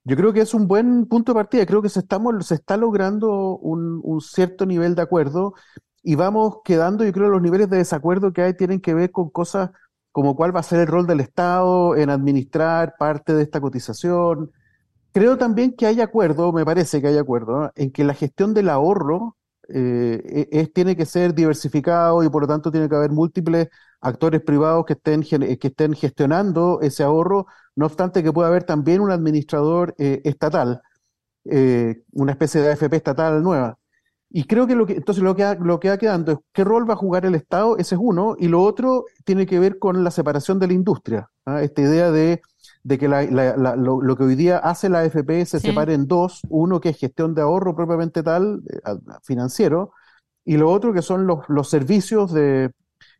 Yo 0.04 0.16
creo 0.16 0.32
que 0.34 0.40
es 0.40 0.52
un 0.54 0.68
buen 0.68 1.06
punto 1.06 1.32
de 1.32 1.36
partida. 1.36 1.66
Creo 1.66 1.80
que 1.82 1.88
se, 1.88 2.00
estamos, 2.00 2.46
se 2.46 2.54
está 2.54 2.76
logrando 2.76 3.56
un, 3.58 4.20
cierto 4.20 4.66
nivel 4.66 4.94
de 4.94 5.02
acuerdo 5.02 5.54
y 6.02 6.14
vamos 6.16 6.58
quedando, 6.64 7.04
yo 7.04 7.12
creo, 7.12 7.28
los 7.28 7.40
niveles 7.42 7.70
de 7.70 7.78
desacuerdo 7.78 8.32
que 8.32 8.42
hay 8.42 8.54
tienen 8.54 8.80
que 8.80 8.94
ver 8.94 9.10
con 9.10 9.30
cosas 9.30 9.70
como 10.12 10.36
cuál 10.36 10.54
va 10.54 10.60
a 10.60 10.62
ser 10.62 10.80
el 10.80 10.86
rol 10.86 11.06
del 11.06 11.20
Estado 11.20 11.96
en 11.96 12.10
administrar 12.10 12.94
parte 12.98 13.34
de 13.34 13.42
esta 13.42 13.60
cotización. 13.60 14.52
Creo 15.12 15.38
también 15.38 15.74
que 15.76 15.86
hay 15.86 16.00
acuerdo, 16.00 16.52
me 16.52 16.64
parece 16.64 17.00
que 17.00 17.08
hay 17.08 17.18
acuerdo, 17.18 17.72
en 17.76 17.90
que 17.92 18.04
la 18.04 18.14
gestión 18.14 18.54
del 18.54 18.68
ahorro 18.68 19.36
eh, 19.68 20.48
es, 20.50 20.72
tiene 20.72 20.96
que 20.96 21.06
ser 21.06 21.34
diversificado 21.34 22.22
y 22.22 22.28
por 22.28 22.42
lo 22.42 22.48
tanto 22.48 22.70
tiene 22.70 22.88
que 22.88 22.96
haber 22.96 23.10
múltiples 23.10 23.68
actores 24.00 24.42
privados 24.42 24.84
que 24.84 24.94
estén, 24.94 25.22
que 25.22 25.68
estén 25.68 25.94
gestionando 25.94 26.80
ese 26.82 27.02
ahorro, 27.02 27.46
no 27.76 27.86
obstante 27.86 28.22
que 28.22 28.32
pueda 28.32 28.48
haber 28.48 28.64
también 28.64 29.00
un 29.00 29.10
administrador 29.10 29.94
eh, 29.98 30.20
estatal, 30.24 30.82
eh, 31.46 32.02
una 32.12 32.32
especie 32.32 32.60
de 32.60 32.72
AFP 32.72 32.96
estatal 32.96 33.42
nueva. 33.42 33.78
Y 34.30 34.44
creo 34.44 34.66
que 34.66 34.74
lo 34.74 34.84
que, 34.84 34.94
entonces 34.94 35.22
lo 35.22 35.36
que, 35.36 35.56
lo 35.60 35.78
que 35.80 35.90
va 35.90 35.96
quedando 35.96 36.32
es 36.32 36.38
qué 36.52 36.64
rol 36.64 36.88
va 36.88 36.94
a 36.94 36.96
jugar 36.96 37.24
el 37.24 37.34
Estado, 37.36 37.78
ese 37.78 37.94
es 37.94 38.00
uno, 38.02 38.34
y 38.38 38.48
lo 38.48 38.62
otro 38.62 39.04
tiene 39.24 39.46
que 39.46 39.60
ver 39.60 39.78
con 39.78 40.02
la 40.04 40.10
separación 40.10 40.58
de 40.58 40.66
la 40.66 40.72
industria. 40.74 41.30
¿ah? 41.46 41.62
Esta 41.62 41.82
idea 41.82 42.10
de, 42.10 42.42
de 42.84 42.98
que 42.98 43.08
lo, 43.08 44.16
que 44.16 44.22
hoy 44.22 44.34
día 44.36 44.58
hace 44.58 44.88
la 44.88 45.00
AFP 45.00 45.46
se 45.46 45.58
separe 45.58 45.94
en 45.94 46.06
dos, 46.06 46.42
uno 46.50 46.80
que 46.80 46.90
es 46.90 46.98
gestión 46.98 47.34
de 47.34 47.42
ahorro 47.42 47.74
propiamente 47.74 48.22
tal, 48.22 48.62
eh, 48.68 48.80
financiero, 49.22 49.92
y 50.44 50.58
lo 50.58 50.70
otro 50.70 50.92
que 50.92 51.00
son 51.02 51.26
los, 51.26 51.40
los 51.48 51.70
servicios 51.70 52.32
de, 52.32 52.70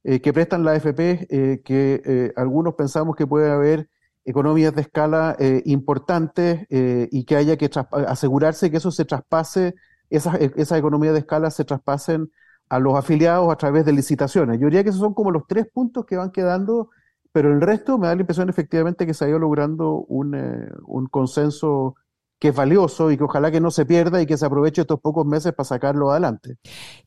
eh, 0.04 0.20
que 0.20 0.32
prestan 0.34 0.64
la 0.64 0.72
AFP, 0.72 1.26
eh, 1.30 1.62
que 1.64 2.32
algunos 2.36 2.74
pensamos 2.74 3.16
que 3.16 3.26
puede 3.26 3.50
haber 3.50 3.88
economías 4.26 4.74
de 4.74 4.82
escala 4.82 5.36
importantes 5.64 6.66
y 6.70 7.24
que 7.24 7.36
haya 7.36 7.56
que 7.56 7.70
asegurarse 8.06 8.70
que 8.70 8.78
eso 8.78 8.90
se 8.90 9.04
traspase 9.04 9.74
esas, 10.10 10.36
esas 10.40 10.78
economías 10.78 11.14
de 11.14 11.20
escala 11.20 11.50
se 11.50 11.64
traspasen 11.64 12.30
a 12.68 12.78
los 12.78 12.94
afiliados 12.96 13.52
a 13.52 13.56
través 13.56 13.84
de 13.84 13.92
licitaciones. 13.92 14.58
Yo 14.58 14.66
diría 14.66 14.82
que 14.82 14.90
esos 14.90 15.00
son 15.00 15.14
como 15.14 15.30
los 15.30 15.46
tres 15.46 15.66
puntos 15.72 16.06
que 16.06 16.16
van 16.16 16.30
quedando, 16.30 16.90
pero 17.34 17.52
el 17.52 17.60
resto 17.60 17.98
me 17.98 18.06
da 18.06 18.14
la 18.14 18.20
impresión 18.20 18.48
efectivamente 18.48 19.06
que 19.06 19.12
se 19.12 19.24
ha 19.24 19.28
ido 19.28 19.40
logrando 19.40 20.04
un, 20.06 20.36
eh, 20.36 20.68
un 20.86 21.06
consenso 21.06 21.96
que 22.38 22.50
es 22.50 22.54
valioso 22.54 23.10
y 23.10 23.16
que 23.16 23.24
ojalá 23.24 23.50
que 23.50 23.60
no 23.60 23.72
se 23.72 23.84
pierda 23.84 24.22
y 24.22 24.26
que 24.26 24.36
se 24.36 24.46
aproveche 24.46 24.82
estos 24.82 25.00
pocos 25.00 25.26
meses 25.26 25.52
para 25.52 25.64
sacarlo 25.64 26.12
adelante. 26.12 26.58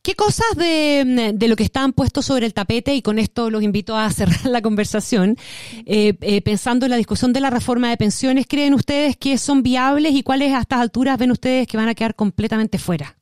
¿Qué 0.02 0.16
cosas 0.16 0.48
de, 0.58 1.32
de 1.34 1.48
lo 1.48 1.56
que 1.56 1.64
están 1.64 1.94
puestos 1.94 2.26
sobre 2.26 2.46
el 2.46 2.54
tapete, 2.54 2.94
y 2.94 3.02
con 3.02 3.20
esto 3.20 3.50
los 3.50 3.64
invito 3.64 3.96
a 3.96 4.10
cerrar 4.12 4.46
la 4.48 4.62
conversación, 4.62 5.38
eh, 5.86 6.18
eh, 6.20 6.42
pensando 6.42 6.86
en 6.86 6.90
la 6.90 6.98
discusión 6.98 7.32
de 7.32 7.40
la 7.40 7.50
reforma 7.50 7.90
de 7.90 7.96
pensiones, 7.96 8.48
creen 8.50 8.74
ustedes 8.74 9.16
que 9.16 9.38
son 9.38 9.64
viables 9.64 10.12
y 10.14 10.24
cuáles 10.24 10.52
a 10.52 10.60
estas 10.60 10.82
alturas 10.82 11.18
ven 11.18 11.32
ustedes 11.32 11.68
que 11.68 11.78
van 11.78 11.88
a 11.88 11.96
quedar 11.96 12.16
completamente 12.16 12.80
fuera? 12.80 13.18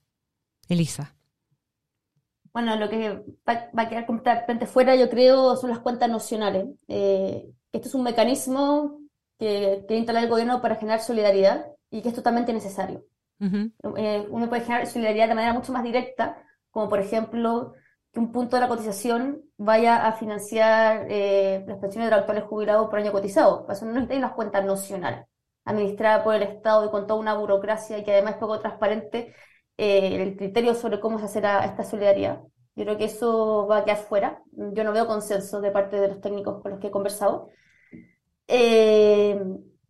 Elisa. 0.68 1.15
Bueno, 2.56 2.78
lo 2.78 2.90
que 2.90 3.22
va, 3.46 3.70
a 3.76 3.90
quedar 3.90 4.06
completamente 4.06 4.66
fuera, 4.66 4.96
yo 4.96 5.10
creo, 5.10 5.58
son 5.58 5.72
las 5.72 5.80
cuentas 5.80 6.10
nacionales. 6.10 6.66
Eh, 6.88 7.52
esto 7.74 7.90
es 7.90 7.96
un 7.96 8.04
mecanismo 8.04 9.02
que, 9.38 9.84
que 9.86 9.98
instala 9.98 10.22
el 10.22 10.30
gobierno 10.30 10.62
para 10.62 10.78
generar 10.78 11.02
solidaridad 11.02 11.66
y 11.90 12.02
que 12.02 12.08
es 12.08 12.16
totalmente 12.16 12.54
necesario. 12.54 13.04
Eh, 13.42 14.26
uno 14.30 14.48
puede 14.48 14.62
generar 14.62 14.88
solidaridad 14.88 15.28
de 15.28 15.36
manera 15.36 15.54
mucho 15.54 15.74
más 15.74 15.84
directa, 15.84 16.42
como 16.72 16.88
por 16.88 17.00
ejemplo 17.00 17.74
que 18.14 18.22
un 18.22 18.32
punto 18.32 18.56
de 18.56 18.62
la 18.62 18.70
cotización 18.70 19.42
vaya 19.58 20.08
a 20.08 20.14
financiar 20.14 21.08
eh, 21.10 21.62
las 21.68 21.80
pensiones 21.80 22.08
de 22.08 22.12
los 22.12 22.20
actuales 22.22 22.46
jubilados 22.46 22.90
por 22.90 23.00
año 23.00 23.12
cotizado. 23.12 23.64
Para 23.64 23.74
eso 23.74 23.86
no 23.86 23.92
necesitan 23.92 24.22
las 24.22 24.32
cuentas 24.32 24.64
nocionales, 24.64 25.26
administradas 25.66 26.24
por 26.24 26.36
el 26.36 26.44
Estado 26.44 26.86
y 26.86 26.90
con 26.90 27.06
toda 27.06 27.20
una 27.20 27.34
burocracia 27.34 27.98
y 27.98 28.06
que 28.06 28.14
además 28.14 28.36
es 28.36 28.40
poco 28.40 28.62
transparente 28.62 29.36
eh, 29.78 30.22
el 30.22 30.38
criterio 30.38 30.74
sobre 30.76 31.00
cómo 31.00 31.20
se 31.20 31.26
hace 31.26 31.40
esta 31.40 31.84
solidaridad. 31.84 32.42
Yo 32.76 32.84
creo 32.84 32.98
que 32.98 33.06
eso 33.06 33.68
va 33.68 33.78
a 33.78 33.86
quedar 33.86 33.98
fuera. 33.98 34.44
Yo 34.52 34.84
no 34.84 34.92
veo 34.92 35.08
consenso 35.08 35.62
de 35.62 35.72
parte 35.72 36.00
de 36.00 36.10
los 36.10 36.22
técnicos 36.22 36.62
con 36.62 36.72
los 36.72 36.80
que 36.80 36.88
he 36.88 36.92
conversado. 36.92 37.50
yo 38.48 38.56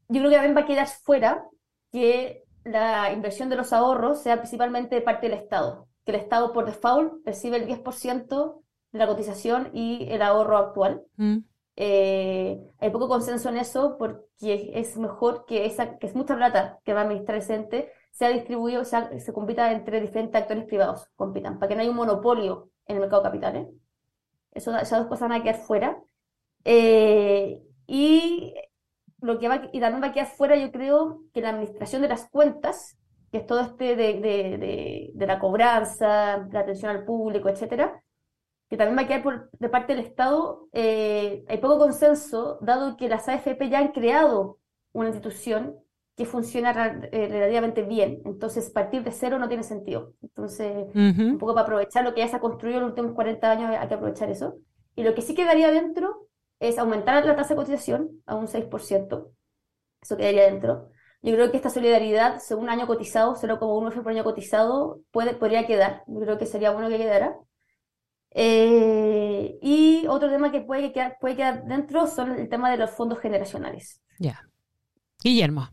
creo 0.09 0.29
que 0.29 0.35
también 0.35 0.55
va 0.55 0.61
a 0.61 0.65
quedar 0.65 0.87
fuera 0.87 1.45
que 1.91 2.45
la 2.65 3.13
inversión 3.13 3.49
de 3.49 3.55
los 3.55 3.71
ahorros 3.71 4.21
sea 4.21 4.37
principalmente 4.37 4.95
de 4.95 5.01
parte 5.01 5.29
del 5.29 5.37
Estado, 5.37 5.87
que 6.03 6.11
el 6.11 6.19
Estado 6.19 6.51
por 6.51 6.65
default 6.65 7.25
recibe 7.25 7.57
el 7.57 7.67
10% 7.67 8.61
de 8.91 8.99
la 8.99 9.07
cotización 9.07 9.69
y 9.73 10.07
el 10.09 10.21
ahorro 10.21 10.57
actual. 10.57 11.03
Mm. 11.17 11.37
Eh, 11.77 12.59
hay 12.79 12.89
poco 12.89 13.07
consenso 13.07 13.49
en 13.49 13.57
eso 13.57 13.97
porque 13.97 14.71
es 14.73 14.97
mejor 14.97 15.45
que 15.45 15.65
esa, 15.65 15.97
que 15.97 16.07
es 16.07 16.15
mucha 16.15 16.35
plata 16.35 16.79
que 16.83 16.93
va 16.93 17.01
a 17.01 17.03
administrar 17.03 17.37
ese 17.37 17.55
ente, 17.55 17.91
sea 18.15 18.29
distribuido, 18.29 18.85
sea, 18.85 19.19
se 19.19 19.33
compita 19.33 19.73
entre 19.73 19.99
diferentes 19.99 20.41
actores 20.41 20.63
privados, 20.63 21.09
compitan, 21.17 21.59
para 21.59 21.67
que 21.67 21.75
no 21.75 21.81
haya 21.81 21.89
un 21.89 21.97
monopolio 21.97 22.69
en 22.87 22.95
el 22.95 23.01
mercado 23.01 23.21
de 23.21 23.27
capitales. 23.27 23.67
Eso, 24.51 24.73
esas 24.77 24.99
dos 24.99 25.07
cosas 25.07 25.27
van 25.27 25.41
a 25.41 25.43
quedar 25.43 25.57
fuera. 25.57 26.01
Eh, 26.63 27.61
y 27.87 28.55
lo 29.19 29.37
que 29.37 29.49
va, 29.49 29.63
y 29.73 29.81
también 29.81 30.01
va 30.01 30.07
a 30.07 30.13
quedar 30.13 30.27
fuera, 30.27 30.55
yo 30.55 30.71
creo, 30.71 31.23
que 31.33 31.41
la 31.41 31.49
administración 31.49 32.03
de 32.03 32.07
las 32.07 32.29
cuentas, 32.29 32.97
que 33.33 33.39
es 33.39 33.45
todo 33.45 33.59
este 33.59 33.97
de, 33.97 34.21
de, 34.21 35.11
de, 35.13 35.27
la 35.27 35.37
cobranza, 35.37 36.47
la 36.49 36.61
atención 36.61 36.91
al 36.91 37.03
público, 37.03 37.49
etcétera, 37.49 38.01
que 38.69 38.77
también 38.77 38.97
va 38.97 39.01
a 39.01 39.07
quedar 39.07 39.23
por, 39.23 39.49
de 39.51 39.69
parte 39.69 39.93
del 39.93 40.05
Estado, 40.05 40.69
eh, 40.71 41.43
hay 41.49 41.57
poco 41.57 41.79
consenso, 41.79 42.59
dado 42.61 42.95
que 42.95 43.09
las 43.09 43.27
AFP 43.27 43.67
ya 43.67 43.79
han 43.79 43.91
creado 43.91 44.59
una 44.93 45.09
institución 45.09 45.84
que 46.15 46.25
funciona 46.25 46.71
eh, 47.11 47.27
relativamente 47.29 47.83
bien. 47.83 48.21
Entonces, 48.25 48.69
partir 48.69 49.03
de 49.03 49.11
cero 49.11 49.37
no 49.37 49.47
tiene 49.47 49.63
sentido. 49.63 50.13
Entonces, 50.21 50.87
un 50.95 51.37
poco 51.37 51.53
para 51.53 51.63
aprovechar 51.63 52.03
lo 52.03 52.13
que 52.13 52.21
ya 52.21 52.27
se 52.27 52.37
ha 52.37 52.39
construido 52.39 52.77
en 52.77 52.83
los 52.83 52.91
últimos 52.91 53.13
40 53.13 53.51
años, 53.51 53.69
hay 53.77 53.87
que 53.87 53.93
aprovechar 53.93 54.29
eso. 54.29 54.55
Y 54.95 55.03
lo 55.03 55.13
que 55.13 55.21
sí 55.21 55.35
quedaría 55.35 55.71
dentro 55.71 56.27
es 56.59 56.77
aumentar 56.77 57.25
la 57.25 57.35
tasa 57.35 57.49
de 57.49 57.57
cotización 57.57 58.21
a 58.25 58.35
un 58.35 58.47
6%. 58.47 59.29
Eso 60.01 60.17
quedaría 60.17 60.45
dentro. 60.45 60.89
Yo 61.21 61.33
creo 61.33 61.51
que 61.51 61.57
esta 61.57 61.69
solidaridad, 61.69 62.39
según 62.39 62.69
año 62.69 62.87
cotizado, 62.87 63.35
solo 63.35 63.59
como 63.59 63.77
un 63.77 63.91
por 63.91 64.11
año 64.11 64.23
cotizado, 64.23 65.01
puede, 65.11 65.33
podría 65.33 65.65
quedar. 65.65 66.03
Yo 66.07 66.19
creo 66.19 66.37
que 66.37 66.45
sería 66.45 66.71
bueno 66.71 66.87
que 66.87 66.97
quedara. 66.97 67.35
Eh, 68.31 69.57
y 69.61 70.05
otro 70.07 70.29
tema 70.29 70.51
que 70.51 70.61
puede 70.61 70.93
quedar, 70.93 71.17
puede 71.19 71.35
quedar 71.35 71.65
dentro 71.65 72.05
son 72.05 72.37
el 72.37 72.47
tema 72.47 72.69
de 72.69 72.77
los 72.77 72.91
fondos 72.91 73.19
generacionales. 73.19 74.01
Ya. 74.19 74.39
Guillermo. 75.23 75.69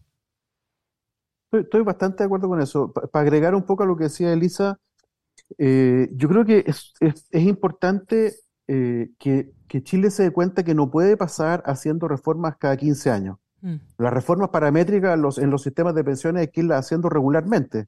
Estoy, 1.52 1.82
bastante 1.82 2.18
de 2.18 2.24
acuerdo 2.26 2.48
con 2.48 2.60
eso. 2.60 2.92
Para 2.92 3.22
agregar 3.22 3.54
un 3.54 3.62
poco 3.62 3.82
a 3.82 3.86
lo 3.86 3.96
que 3.96 4.04
decía 4.04 4.32
Elisa, 4.32 4.78
eh, 5.58 6.08
yo 6.14 6.28
creo 6.28 6.44
que 6.44 6.64
es, 6.66 6.94
es, 7.00 7.26
es 7.30 7.42
importante 7.42 8.34
eh, 8.68 9.10
que, 9.18 9.52
Chile 9.82 10.10
se 10.10 10.24
dé 10.24 10.30
cuenta 10.30 10.62
que 10.62 10.74
no 10.74 10.90
puede 10.90 11.16
pasar 11.16 11.62
haciendo 11.64 12.06
reformas 12.06 12.56
cada 12.58 12.76
15 12.76 13.10
años. 13.10 13.38
Mm. 13.62 13.76
Las 13.98 14.12
reformas 14.12 14.50
paramétricas 14.50 15.14
en 15.14 15.22
los, 15.22 15.38
en 15.38 15.50
los 15.50 15.62
sistemas 15.62 15.94
de 15.94 16.04
pensiones 16.04 16.40
hay 16.42 16.48
que 16.48 16.60
irlas 16.60 16.84
haciendo 16.84 17.08
regularmente. 17.08 17.86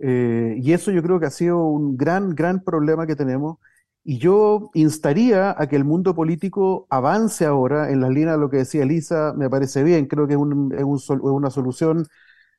Eh, 0.00 0.56
y 0.60 0.72
eso 0.72 0.90
yo 0.90 1.02
creo 1.02 1.20
que 1.20 1.26
ha 1.26 1.30
sido 1.30 1.64
un 1.66 1.96
gran, 1.96 2.34
gran 2.34 2.64
problema 2.64 3.06
que 3.06 3.14
tenemos. 3.14 3.58
Y 4.02 4.18
yo 4.18 4.70
instaría 4.74 5.54
a 5.56 5.68
que 5.68 5.76
el 5.76 5.84
mundo 5.84 6.14
político 6.14 6.86
avance 6.90 7.46
ahora 7.46 7.90
en 7.90 8.00
las 8.00 8.10
líneas 8.10 8.34
de 8.34 8.40
lo 8.40 8.50
que 8.50 8.58
decía 8.58 8.82
Elisa, 8.82 9.32
me 9.36 9.48
parece 9.48 9.84
bien, 9.84 10.06
creo 10.06 10.26
que 10.26 10.34
es, 10.34 10.38
una 11.20 11.50
solución 11.50 12.06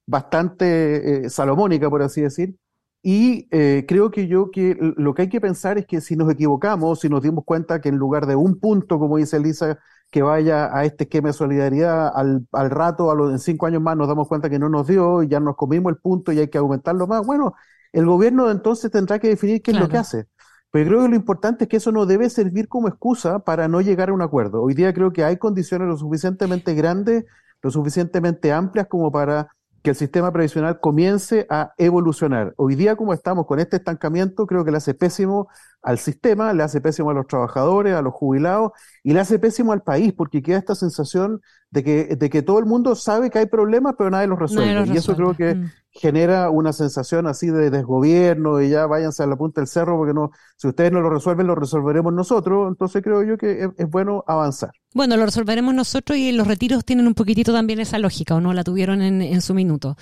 bastante 0.06 1.26
eh, 1.26 1.30
salomónica, 1.30 1.90
por 1.90 2.02
así 2.02 2.22
decir, 2.22 2.56
y 3.02 3.48
eh, 3.52 3.86
creo 3.88 4.10
que 4.12 4.28
yo 4.28 4.50
que 4.52 4.76
lo 4.80 5.14
que 5.14 5.24
hay 5.24 5.30
que 5.30 5.42
pensar 5.42 5.78
es 5.78 5.86
que 5.86 6.02
si 6.02 6.16
nos 6.16 6.32
equivocamos, 6.32 7.02
si 7.02 7.10
nos 7.10 7.22
dimos 7.22 7.44
cuenta 7.46 7.80
que 7.82 7.90
en 7.90 7.98
lugar 7.98 8.26
de 8.26 8.36
un 8.36 8.60
punto, 8.60 8.98
como 9.00 9.18
dice 9.18 9.38
Elisa, 9.38 9.78
que 10.12 10.22
vaya 10.24 10.76
a 10.76 10.86
este 10.86 11.04
esquema 11.04 11.30
de 11.30 11.34
solidaridad, 11.34 12.12
al, 12.16 12.48
al 12.52 12.70
rato, 12.72 13.12
a 13.12 13.16
los, 13.16 13.32
en 13.32 13.40
cinco 13.40 13.68
años 13.68 13.82
más 13.82 13.96
nos 13.98 14.08
damos 14.08 14.28
cuenta 14.28 14.50
que 14.50 14.58
no 14.60 14.70
nos 14.70 14.88
dio 14.88 15.22
y 15.24 15.28
ya 15.28 15.40
nos 15.40 15.56
comimos 15.56 15.92
el 15.92 15.98
punto 16.00 16.32
y 16.32 16.40
hay 16.40 16.48
que 16.50 16.58
aumentarlo 16.58 17.06
más, 17.08 17.26
bueno, 17.26 17.54
el 17.94 18.06
gobierno 18.06 18.50
entonces 18.50 18.90
tendrá 18.92 19.20
que 19.20 19.30
definir 19.30 19.62
qué 19.62 19.72
es 19.72 19.78
lo 19.78 19.88
que 19.88 19.98
hace. 19.98 20.26
Pero 20.72 20.90
creo 20.90 21.02
que 21.04 21.10
lo 21.10 21.16
importante 21.16 21.66
es 21.66 21.70
que 21.70 21.78
eso 21.78 21.92
no 21.92 22.06
debe 22.06 22.30
servir 22.30 22.68
como 22.68 22.88
excusa 22.90 23.40
para 23.40 23.68
no 23.68 23.82
llegar 23.82 24.10
a 24.10 24.14
un 24.14 24.22
acuerdo. 24.22 24.62
Hoy 24.62 24.74
día 24.74 24.94
creo 24.94 25.14
que 25.14 25.24
hay 25.24 25.38
condiciones 25.38 25.88
lo 25.88 25.96
suficientemente 25.98 26.74
grandes, 26.74 27.26
lo 27.62 27.72
suficientemente 27.72 28.52
amplias 28.52 28.88
como 28.88 29.12
para 29.12 29.48
que 29.86 29.92
el 29.92 29.96
sistema 29.96 30.34
previsional 30.34 30.80
comience 30.80 31.46
a 31.48 31.76
evolucionar. 31.78 32.56
Hoy 32.58 32.74
día, 32.74 32.96
como 32.96 33.14
estamos 33.14 33.46
con 33.46 33.60
este 33.60 33.78
estancamiento, 33.78 34.48
creo 34.48 34.66
que 34.66 34.72
le 34.72 34.78
hace 34.78 34.96
pésimo 34.96 35.48
al 35.84 36.00
sistema, 36.00 36.54
le 36.54 36.64
hace 36.64 36.82
pésimo 36.82 37.12
a 37.12 37.14
los 37.14 37.28
trabajadores, 37.28 37.94
a 37.94 38.02
los 38.02 38.12
jubilados 38.12 38.72
y 39.04 39.14
le 39.14 39.20
hace 39.20 39.38
pésimo 39.38 39.74
al 39.74 39.84
país, 39.84 40.12
porque 40.12 40.42
queda 40.42 40.58
esta 40.58 40.74
sensación 40.74 41.40
de 41.76 41.84
que, 41.84 42.16
de 42.16 42.30
que 42.30 42.42
todo 42.42 42.58
el 42.60 42.66
mundo 42.66 42.96
sabe 42.96 43.30
que 43.30 43.40
hay 43.40 43.48
problemas, 43.48 43.96
pero 43.98 44.10
nadie 44.10 44.28
los 44.28 44.40
resuelve. 44.40 44.94
Y 44.94 44.96
eso 44.96 45.14
creo 45.14 45.36
que 45.36 45.56
mm. 45.56 45.72
genera 45.92 46.50
una 46.50 46.72
sensación 46.72 47.28
así 47.28 47.48
de 47.48 47.70
desgobierno, 47.70 48.62
y 48.62 48.70
ya 48.70 48.86
váyanse 48.88 49.24
a 49.24 49.28
la 49.28 49.36
punta 49.36 49.60
del 49.60 49.68
cerro, 49.68 49.98
porque 49.98 50.14
no, 50.14 50.32
si 50.56 50.70
ustedes 50.70 50.94
no 50.94 51.02
lo 51.02 51.10
resuelven, 51.10 51.48
lo 51.48 51.56
resolveremos 51.56 52.14
nosotros. 52.14 52.70
Entonces 52.70 53.04
creo 53.04 53.24
yo 53.24 53.38
que 53.38 53.70
es 53.78 53.90
bueno 53.90 54.24
avanzar. 54.26 54.72
Bueno, 54.94 55.18
lo 55.18 55.26
resolveremos 55.26 55.76
nosotros 55.76 56.18
y 56.18 56.32
los 56.32 56.48
retiros 56.48 56.86
tienen 56.86 57.08
un 57.08 57.14
poquitito 57.14 57.52
también 57.52 57.82
esa 57.82 58.00
lógica, 58.00 58.36
¿o 58.36 58.40
no? 58.40 58.54
La 58.54 58.64
tuvieron 58.64 59.02
en, 59.02 59.42
su 59.42 59.54
minuto. 59.54 59.98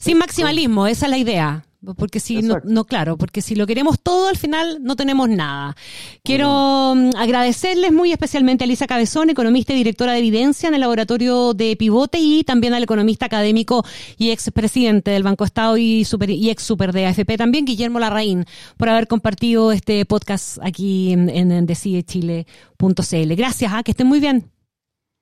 Sin 0.00 0.16
maximalismo, 0.16 0.86
esa 0.86 1.04
es 1.04 1.10
la 1.10 1.18
idea. 1.18 1.64
Porque 1.96 2.18
si 2.18 2.42
no, 2.42 2.56
no, 2.64 2.84
claro, 2.84 3.16
porque 3.16 3.40
si 3.40 3.54
lo 3.54 3.66
queremos 3.66 4.00
todo, 4.00 4.28
al 4.28 4.36
final 4.36 4.78
no 4.82 4.96
tenemos 4.96 5.28
nada. 5.28 5.76
Quiero 6.24 6.94
mm, 6.96 7.10
agradecerles 7.16 7.92
muy 7.92 8.10
especialmente 8.10 8.64
a 8.64 8.66
Elisa 8.66 8.88
Cabezón, 8.88 9.30
economista 9.30 9.72
y 9.72 9.76
directora 9.76 10.12
de 10.12 10.18
evidencia 10.18 10.68
en 10.68 10.74
el 10.74 10.80
laboratorio 10.80 11.54
de 11.54 11.76
Pivote, 11.76 12.18
y 12.18 12.42
también 12.42 12.74
al 12.74 12.82
economista 12.82 13.26
académico 13.26 13.84
y 14.16 14.30
expresidente 14.30 15.12
del 15.12 15.22
Banco 15.22 15.44
Estado 15.44 15.76
y, 15.76 16.04
super, 16.04 16.30
y 16.30 16.50
ex 16.50 16.64
super 16.64 16.92
de 16.92 17.06
AFP 17.06 17.36
también, 17.36 17.64
Guillermo 17.64 18.00
Larraín, 18.00 18.44
por 18.76 18.88
haber 18.88 19.06
compartido 19.06 19.70
este 19.70 20.04
podcast 20.04 20.58
aquí 20.62 21.12
en, 21.12 21.30
en 21.30 21.66
decidechile.cl. 21.66 23.34
Gracias, 23.36 23.72
¿ah? 23.72 23.82
que 23.84 23.92
estén 23.92 24.08
muy 24.08 24.18
bien. 24.18 24.57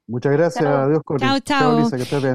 Muchas 0.09 0.33
gracias, 0.33 0.65
adiós 0.65 1.03
Chao, 1.19 1.41
chao. 1.41 1.91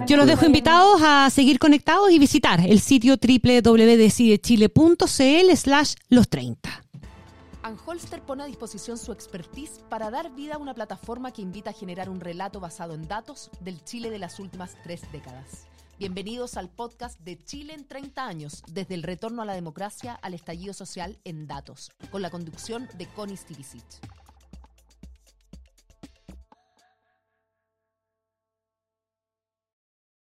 Yo 0.05 0.17
los 0.17 0.27
dejo 0.27 0.45
invitados 0.45 1.01
a 1.01 1.29
seguir 1.29 1.57
conectados 1.57 2.11
y 2.11 2.19
visitar 2.19 2.59
el 2.59 2.81
sitio 2.81 3.15
www.decidechile.cl 3.15 5.55
slash 5.55 5.95
los 6.09 6.27
30. 6.27 6.69
Anholster 7.63 8.21
pone 8.21 8.43
a 8.43 8.47
disposición 8.47 8.97
su 8.97 9.13
expertise 9.13 9.79
para 9.87 10.09
dar 10.09 10.35
vida 10.35 10.55
a 10.55 10.57
una 10.57 10.73
plataforma 10.73 11.31
que 11.31 11.41
invita 11.41 11.69
a 11.69 11.73
generar 11.73 12.09
un 12.09 12.19
relato 12.19 12.59
basado 12.59 12.93
en 12.93 13.07
datos 13.07 13.49
del 13.61 13.81
Chile 13.85 14.09
de 14.09 14.19
las 14.19 14.39
últimas 14.39 14.75
tres 14.83 15.03
décadas. 15.13 15.67
Bienvenidos 15.97 16.57
al 16.57 16.67
podcast 16.67 17.17
de 17.21 17.37
Chile 17.37 17.73
en 17.73 17.87
30 17.87 18.25
años, 18.25 18.63
desde 18.67 18.95
el 18.95 19.03
retorno 19.03 19.43
a 19.43 19.45
la 19.45 19.53
democracia 19.53 20.19
al 20.21 20.33
estallido 20.33 20.73
social 20.73 21.19
en 21.23 21.47
datos, 21.47 21.91
con 22.09 22.21
la 22.23 22.31
conducción 22.31 22.89
de 22.97 23.05
Connie 23.05 23.37
Stivicic. 23.37 23.85